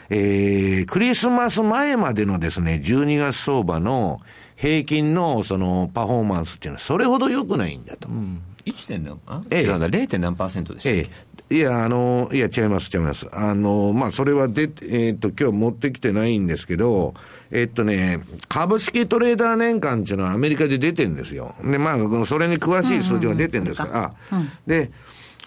[0.10, 4.22] えー、クリスマス前までのですね、12月相場の
[4.56, 8.08] 平均のそのパフォーマンスっていうのはそれほど良くないんだと。
[8.08, 8.88] うん 1.
[8.88, 10.20] 点何ええ、違うな、0.
[10.20, 11.08] 何パーセントでしたえ
[11.50, 11.56] え。
[11.56, 13.28] いや、あの、いや、違います、違います。
[13.32, 17.14] あの、まあ、それはで、えー、っと、今日持ってきてないんですけど、
[17.52, 21.56] えっとね、株式トレーダー年間っていうのはアメリカで出てるんですよ。
[21.64, 24.92] で、まあ、それに詳しい数字が出てるんですから、うんうん、で、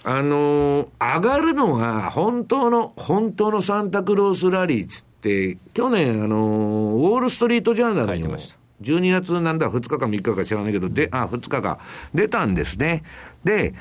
[0.02, 8.36] あのー、上がるのが本当の、本当のサンタクロースラリーつって、去年、あのー、ウォールストリートジャーナルにも、
[8.80, 11.78] 12月なんだ、2日か3日か知らないけど、で、あ、2日か、
[12.14, 13.02] 出たんですね。
[13.44, 13.74] で、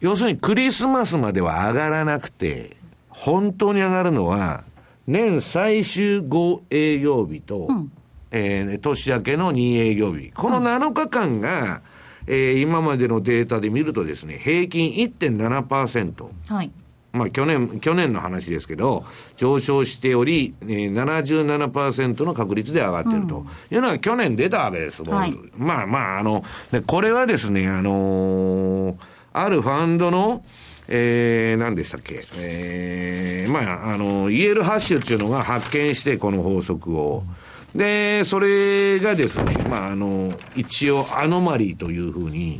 [0.00, 2.76] 要するにクリスマスまでは上がらなくて、
[3.10, 4.64] 本当に上がるのは、
[5.06, 7.92] 年最終5営業日と、うん、
[8.30, 10.30] えー、年明けの2営業日。
[10.30, 11.95] この7日間が、うん
[12.26, 16.28] えー、今までのデータで見るとですね、平均1.7%。
[16.48, 16.70] はい。
[17.12, 19.04] まあ去年、去年の話ですけど、
[19.36, 25.02] 上昇しており、えー、77%の確率で上がっているというのは去年出たわけです。
[25.02, 28.96] はい、まあまあ、あの、でこれはですね、あのー、
[29.32, 30.44] あるファンドの、
[30.88, 37.24] えー、何でしたっけ、えー、まあ、あの、イエルハッシュっていうのが発見して、この法則を。
[37.26, 37.45] うん
[37.76, 42.58] で、それがですね、まあ、あの、一応アノマリーというふうに、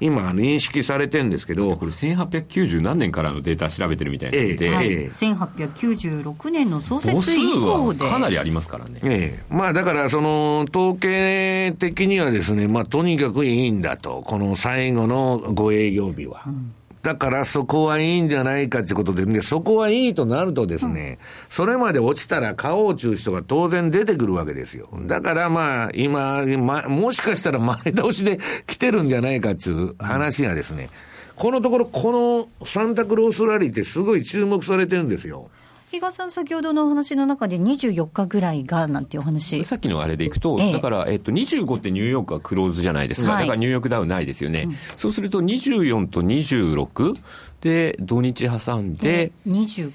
[0.00, 1.76] 今認識されてるんですけど。
[1.76, 8.00] これ1890何年からのデータ調べてるみたいなので、ええはい、1896年の創設以降で。
[8.00, 9.00] かなりありますからね。
[9.04, 9.54] ええ。
[9.54, 16.42] まあだからその、統計的にはですね、まあとにかくいいんだと、この最後のご営業日は。
[16.46, 16.74] うん
[17.04, 24.88] だからそこはいいんじゃないかってことで、ね、そこはいいとなるとですね、うん、それまで落ちたら買おうという人が当然出てくるわけですよ。
[25.02, 30.88] だからまあ、今、ま、もしかしたら前倒しで来てるんじゃないかっていう話がですね、
[31.36, 35.50] このところ、このサンタクロースラリーってすごい注目されてるんですよ。
[35.94, 39.62] 比嘉さん、先ほどのお話の中で24日ぐらいがなんていうお話。
[39.64, 47.16] さっきのあれでいくと、ええ、だから、えっと、25ってニューヨークはクローズじゃないですか、はい、だからニューヨークダウンないですよね、うん、そうすると24と26
[47.60, 49.92] で、土日挟んで、29、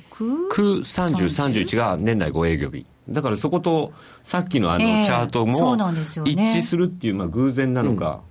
[0.47, 2.85] 30、31が年内5営業日。
[3.09, 3.91] だからそこと
[4.23, 5.75] さっきのあのチャートも
[6.25, 8.21] 一致するっていう、まあ偶然なのか、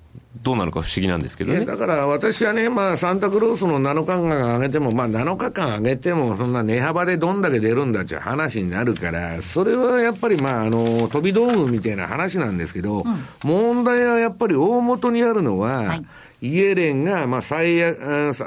[0.42, 1.64] どうなのか不思議なんですけどね。
[1.64, 16.04] だから私はね、まあ、サンタクロースの7日間上げても、まあ、7日間上げても、そんな値幅でどんだけ出るんだっていう話になるから、それはやっぱり、まあ、あの、飛び道具みたいな話なんですけど、うん、問題はやっぱり大元にあるのは、はい、
[16.40, 17.98] イエレンが、まあ、最悪、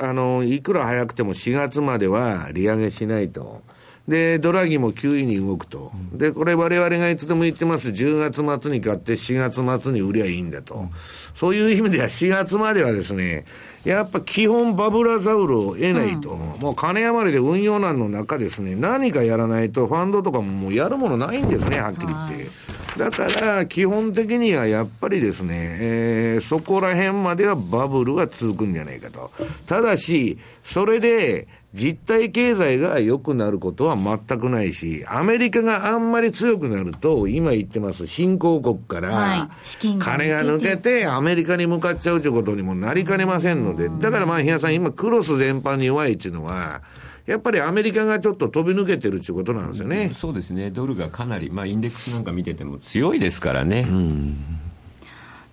[0.01, 3.61] あの、いくら早くても4月までは利上げしないと。
[4.07, 5.91] で、ドラギも9位に動くと。
[6.13, 7.89] で、これ我々がいつでも言ってます。
[7.89, 10.89] 10月末に買って4月末に売りゃいいんだと。
[11.35, 13.45] そういう意味では4月まではですね、
[13.85, 16.35] やっぱ基本バブラザウルを得ないと。
[16.35, 22.71] もう金余りで運用難の中ですね、何かやらないとファンドとかももうやるものないんですね、はっきり言って。
[22.97, 29.31] だから、基本的にはやっぱりですね、えー、そこら辺まではバブルが続くんじゃないかと。
[29.65, 46.81] ただし、それで、実体経済が良くなることは全くないし、アメリカがあんまり強くなると、今言ってます、新興国から、金が抜けて、アメリカに向かっちゃうということにもなりかねませんので、だからまあ、比嘉さん、今、クロス全般に弱いっていうのは、
[47.25, 50.11] やっぱりアメリカがちょっと飛び抜けてるっていうことなんですよね。
[50.13, 50.71] そうですね。
[50.71, 53.87] ドルがかなり、まあ、インデックスなんか見てても強いですからね。
[53.89, 54.61] うん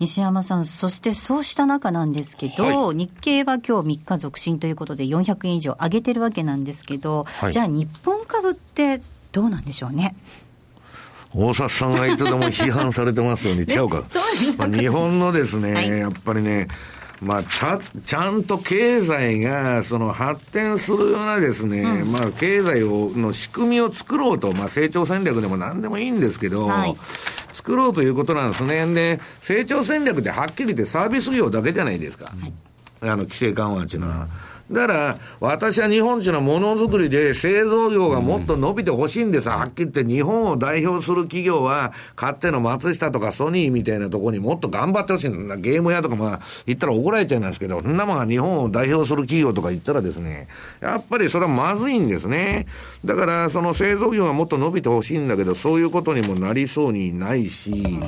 [0.00, 9.00] 西山さん、そしてそうした中なんですけど、はい、日経は今日3日続伸ということで400円以上上げてるわけなんですけど、はい、じゃあ日本株って
[9.32, 10.14] どうなんでしょうね？
[11.34, 14.04] 大札さんがいつでも批判されてますように、 違うか。
[14.56, 16.68] まあ、日本のですね、はい、やっぱりね、
[17.20, 26.96] まあ、ちゃ、ちゃんと経済が、その発展するようなですね、うん、まあ、経済を、の仕組みを作ろうと、まあ、成長戦略でも何でもいいんですけど、はい、
[27.52, 28.86] 作ろうということなんですね。
[28.94, 32.26] で、成長戦略ってはっきり言ってサービス業だけじゃないですか。
[32.26, 32.52] はい、
[33.02, 34.14] あの、規制緩和っていうのは。
[34.14, 34.28] うん
[34.70, 45.56] だから、私は日本人のものづくりで製造業がもっと伸びてほしいんです、うん、はっきり言って日本を代表する企業は、かっての松下とかソニーみたいなところにもっと頑張ってほしいんだ。
[45.56, 50.48] ゲーム屋とかまあ言ったら怒られちゃいますけど、そんなもんが日本を代表する企業とか言ったらですね、
[50.80, 52.66] やっぱりそれはまずいんですね。
[53.04, 58.00] だから、その製造業がもっと伸びてほしいんだけど、そういうことにもなりそうにないし、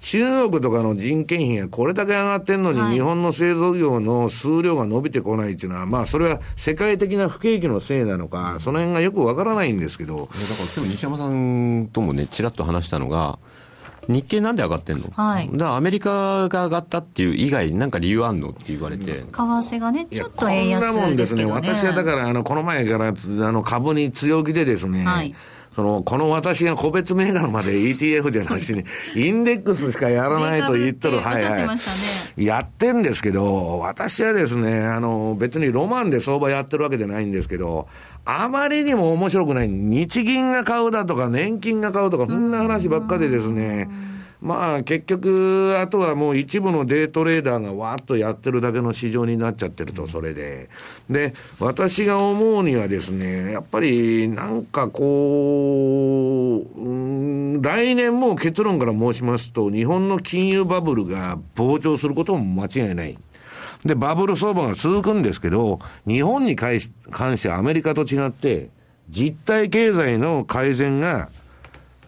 [0.00, 10.20] 中国とかの人件費がこれだけ上がってんのに、日本の製造業の数量が伸びてこないっていうのは、まあそれは世界的な不景気のせいなのか、その辺がよくわからないんですけど。
[10.20, 10.40] だから
[10.76, 13.38] 今日西山さんともね、ちらっと話したのが、
[14.08, 18.50] 日経なんで上がってんの、はい、だからアメリカが上がったっていう以外、なんか理由あんの？
[18.50, 20.80] って言われて、為替がね、ちょっと円安
[21.14, 23.12] ですけど、ね、こんなもんですね、私はだからあのこの前からあ
[23.52, 25.34] の株に強気でですね、はい
[25.78, 28.82] その、この私が個別銘柄まで ETF じゃなしに、
[29.14, 31.76] インデックスしかやらないと言っとる、はいは
[32.36, 32.44] い。
[32.44, 37.86] やってんですけど、私はですね、あの、別にロマンで相場やってるわけじゃないんですけど、
[38.24, 39.68] あまりにも面白くない。
[39.68, 43.88] 日銀が買うだとか、年金が買うとか、そんな話ばっかでですね、
[44.40, 50.68] まあ結局、あとはもう一部のデートレーダーがわーっとやってるだけの市場になっちゃってると、それで。
[51.10, 56.92] で、私が思うにはですね、やっぱりなんかこう、う
[57.58, 63.18] ん、来年も結論から申しますと、日本の金融バブルが膨張することも間違いない。
[63.84, 66.92] で、バブル相場が続くんですけど、日本に関し
[67.42, 68.70] てはアメリカと違って、
[69.10, 71.30] 実体経済の改善が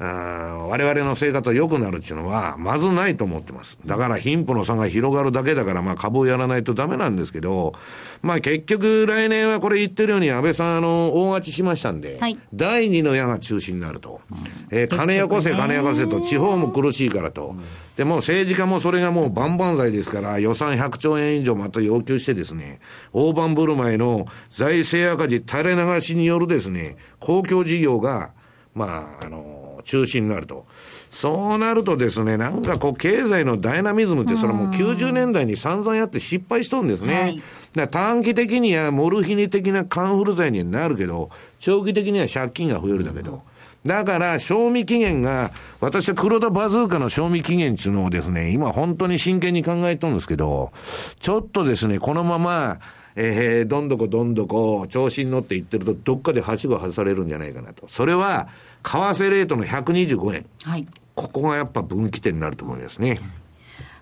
[0.03, 3.79] 我々の生活が良くなるっていうのは、まずないと思ってます。
[3.85, 7.75] だから貧富の差が広がるだけだから、まあ株をやらないとダメなんですけど、
[8.23, 14.23] まあ結局来年はこれ言ってるように安倍さん、あの、大勝ちしましたんで、はい、第二の矢が中心になると。
[14.31, 14.39] うん、
[14.71, 17.55] えー、金よこせ、金よこせと、地方も苦しいからと。
[17.99, 22.81] で、も政治家もそれがもう万々歳ですから、予算100兆円以上また要求してですね、
[23.13, 28.33] 大盤振る舞いの財政赤字垂れ流しによるですね、公共事業が、
[28.75, 30.67] まあ、あの、中心になると。
[31.11, 37.15] そうなるとですね、なんかこう、経済のダイナミズムって、それはもう90年代に散々やって失敗しとんですね。
[37.15, 37.43] はい、
[37.75, 43.43] だ短期的にはモルヒネ的なカンフル剤になるけど、長期的には借金が増えるだけど。
[43.85, 50.71] だから、賞味期限が、私は黒田バズーカの賞味期限っていうのをですね、今本当に真剣に考えとるんですけど、
[51.19, 52.79] ちょっとですね、このまま、
[53.17, 57.89] えー、どんどこどんどこ調子に乗っていってると、どっかではしご外されるんじゃないかなと。
[57.89, 58.49] それは、
[58.83, 60.47] 為替レートの125円。
[60.65, 60.87] はい。
[61.15, 63.19] ここがやっぱ分岐点になると思いますね。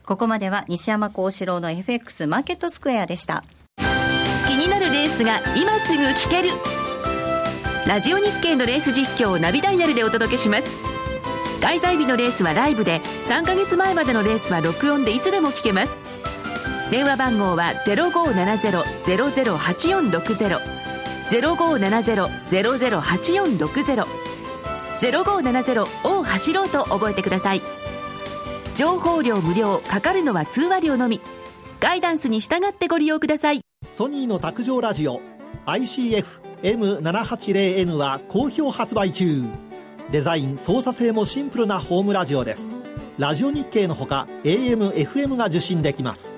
[0.04, 3.42] ここまでは西山幸四郎の FX マーケットスクエアでした。
[4.46, 6.50] 気になるレースが今すぐ聞ける。
[7.86, 10.76] ラジオ日経のレース実況をナビダイヤルでお届けします。
[11.60, 15.92] 開催日のレースはライブで、3ヶ月前までのレースは録音でいつでも聞けます。
[16.90, 20.60] 電話番号は0570-008460
[21.30, 24.27] 0570-008460
[25.00, 27.62] 0570を走ろうと覚えてください。
[28.76, 31.20] 情報量無料かかるのは通話料のみ。
[31.80, 33.60] ガイダンスに従ってご利用ください。
[33.88, 35.20] ソニーの卓上ラジオ
[35.66, 39.42] ICF-M780N は好評発売中。
[40.10, 42.72] デザイン操作性もシンプルなホームラジオです。
[43.18, 46.32] ラジオ日経のほか AM、FM が受信できます。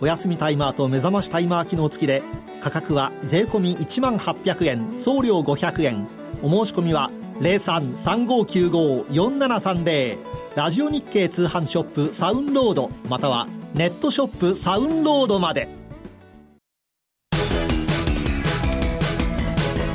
[0.00, 2.22] お休みタイマーと目覚ましタイマー機能付きで
[2.60, 6.06] 価格は税込1万800円送料500円。
[6.42, 10.16] お申し込みは0335954730
[10.56, 15.68] ラジオ日経通販ショップサウンロードまたはネットショップサウンロードまで。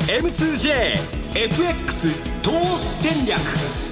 [0.06, 3.91] M2JFX 投資戦略。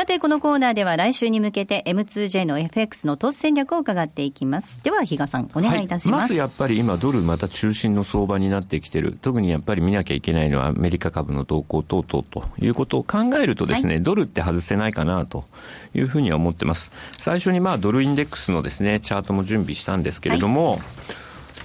[0.00, 4.82] さて、このコーナーでは来週に向けて M2J の FX の投資戦略を伺っていきます。
[4.82, 6.20] では、比嘉さん、お願いいたします。
[6.20, 9.18] はい、まずやっぱり今、ドルまた中心の相場になってきてる。
[9.20, 15.44] 特にやっぱり見なきゃいけないのはアメリカ株の動向等々ということを考えるとですね、はい、ドルって外せないかなと
[15.92, 16.92] いうふうには思ってます。
[17.18, 20.80] 最初にまあ、ドルインデックスのですね、チャートも準備したんですけれども、はい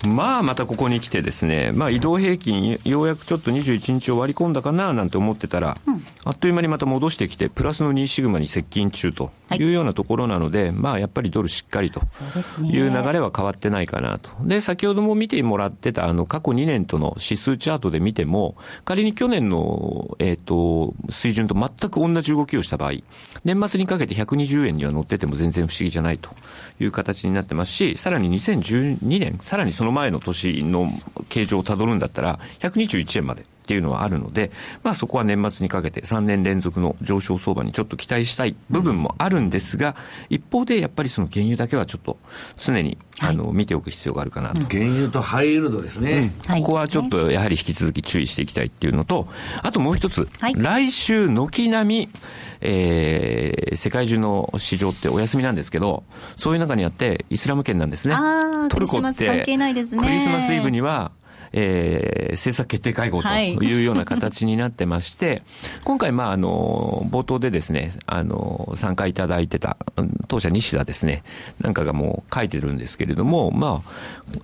[0.08, 9.64] まあ、またここに来てですね、まあ、移動平均、ようやくちょっと21日を割り込んだかななんて思ってたら、うん、あっという間にまた戻してきて、プラスの2シグマに接近中とい。
[9.64, 12.02] うようなところなので、はい、まあ、やっぱりドルしっかりと
[12.62, 14.32] いう流れは変わってないかなと。
[14.42, 22.94] で、先ほども見てもらってた、あの、過去2年との指数チャートで見ても、仮に去年の、えっ、ー、と、水準と全く同じ動きをした場合、
[23.44, 26.30] 年末にかけて120円には乗ってても全然不思議じゃないと
[26.80, 30.92] いう形になってますし、さらに2012年、さらにその前の年の
[31.30, 33.46] 形状をたどるんだったら、121円まで。
[33.66, 34.52] っていうのはあるので、
[34.84, 39.96] まあそこは年末にかけて3年連続の上昇相場にちょっと期待したい部分もあるんですが、
[40.30, 42.18] 一方でやっぱりその原油だけはちょっと
[42.58, 44.62] 常に、あの見ておく必要があるかなと。
[44.68, 49.28] 原油とハイイールドですね、うん、ここはちょっとやはり引き続き注意していきたいっていうのと、
[49.64, 52.10] あともう一つ、はい、来週軒並み、
[52.62, 56.04] えー、世界中の市場ってお休みなんですけど、
[56.36, 58.16] そういう中にあってイスラム圏なんですね。
[58.70, 61.12] トルコって、クリスマスイブには、
[61.58, 63.80] えー、政策決定会合とい。
[63.80, 65.44] うような形になってまして、はい、
[65.86, 69.78] 今回、まあ、あの、冒頭でですね、あの、参加いただいてた、
[70.28, 71.24] 当社西田ですね、
[71.62, 73.92] なんかがもう書いてるんですけれども、まあ、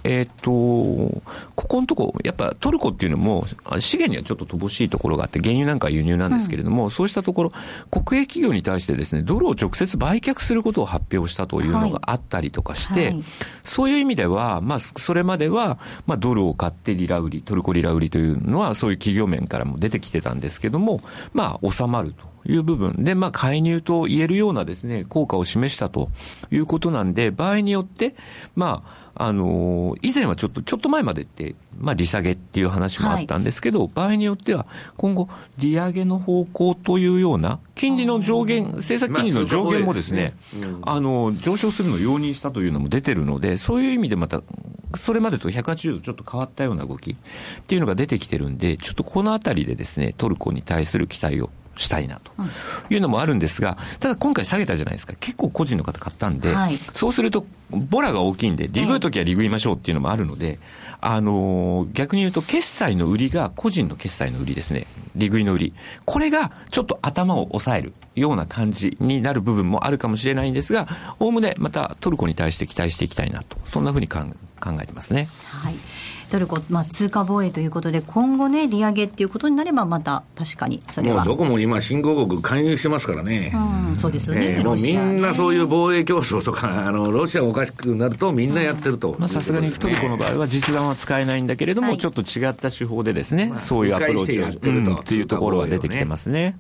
[0.05, 1.22] えっ、ー、と、
[1.55, 3.45] ここのとこ、やっぱトルコっていうのも、
[3.80, 7.51] 資源にはちょっと乏しいところがあって、原油なんか輸入なんですけれども、うん、そうしたところ、
[7.91, 13.24] 国営企業に対してですね、ドルを直接売却することを発表したというのがあったりとかして、はいはい、
[13.64, 21.02] そういう意味では、まあ、それまでは、まあ、ドルを買ってリラ売り、トルコリラ売りというのは、そういう企業面からも出てきてたんですけども、
[21.34, 22.32] まあ、収まると。
[22.43, 26.10] いう部分で、まあ、介入と言えるようなですね、効果を示したと
[26.49, 28.16] いうことなんで、場合によって、
[28.56, 40.34] まあ、あの以前はちょっと、ちょっと前までって、まあ、利下げっていう話もあったんですけど、はい、場合によっては、今後、利上げの方向というような、金利の上限、政策金利の上限もですね、
[40.84, 44.41] あの、上昇するのを容認したというのも出てるので、そういう意味でまた、
[44.95, 47.16] それまでと180度ちょっと変わったような動きっ
[47.66, 51.49] ていうのが出てきてるんで、ちょっとこのあたりでですね、トルコに対する期待を
[51.82, 52.32] したいなと
[52.90, 55.14] いうのもあるんですが、ただ今回下げたじゃないですか。
[55.20, 60.60] 結構個人の方買ったんで、はい、そうすると、ボラが大きいんで、リグうときはリグいましょうっていうのもあるので、
[61.00, 64.86] あのー、逆に言うと、決済の売りが個人の決済の売りですね。
[65.16, 65.74] 利食いの売り。
[66.06, 70.88] これがちょっと頭を抑えるような感じになる部分もあるかもしれないんですが、
[71.20, 74.26] おおむねまたトルコに対して期待していきたいなと、そんなふうに考
[74.82, 75.28] えてますね。
[75.46, 75.76] はい。
[76.32, 81.26] トルコ、まあ、通貨防衛ということで、今後ね、利上げっていうことになれば、また確かにそれは。
[81.26, 96.58] どこも今、新興国、介入してますからね、うん、そうですよね、えー、もうみんなそういう防衛競争とか、あのロシアがおかしくなると、みんなやってると、さすがにトルコの場合は、実弾は使えないんだけれども、はい、ちょっと違った手法でですね、まあ、そういうアプローチをやってると、っていうところは出てきてますね。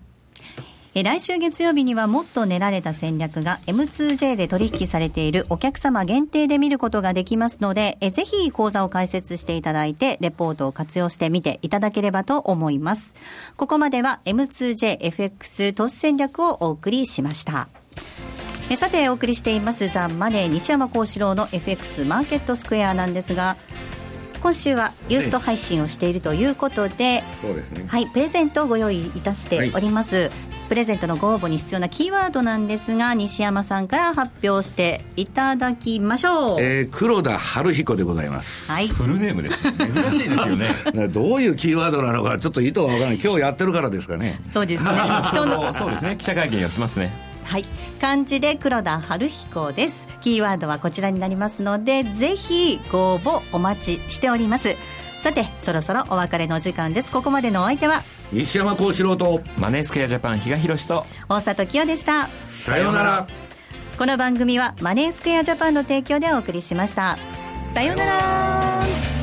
[0.93, 13.13] 来週月曜日にはもっと練られた戦略が M2J で取引されているお客様限定で見ることができますので、ぜひ講座を開設していただいて、レポートを活用してみていただければと思います。
[13.55, 17.69] ここまでは M2JFX 投資戦略をお送りしました。
[18.75, 23.55] さて、お送りしていますザ・マネー西山幸四郎の FX マーケットスクエアなんですが、
[24.41, 27.85] 今週はユースト配信をしているということで、そうですね。
[27.87, 30.15] はい、プレゼントをご用意いたしております。
[30.15, 30.31] はい
[30.71, 39.69] プレゼントのご応募に必要なキーワードなんですが西山さんから発表していただきましょう、えー、黒田春彦でございます、はい、フルネームです、珍
[40.13, 40.69] しいですよね。
[41.11, 44.39] どういうキーワードなのかちょっと意図は分からない今日やってるからですかね。
[44.49, 44.91] そうですね。
[45.25, 46.15] 人の そうですね。
[46.17, 47.65] 記者会見やってますねはい。
[47.99, 50.07] 漢字で黒田春彦です。
[50.21, 54.75] キーワードはこちらになりますのでぜひご応募お待ちしております。
[55.17, 57.11] さてそろそろお別れの時間です。
[57.11, 62.27] ここまでのお相手は西山幸四郎とマネースクエアジャパン比嘉宏と大里清でした。
[62.47, 63.27] さようなら。
[63.97, 67.17] この番組はマネースクエアジャパンの提供でお送りしました。
[67.73, 69.20] さようなら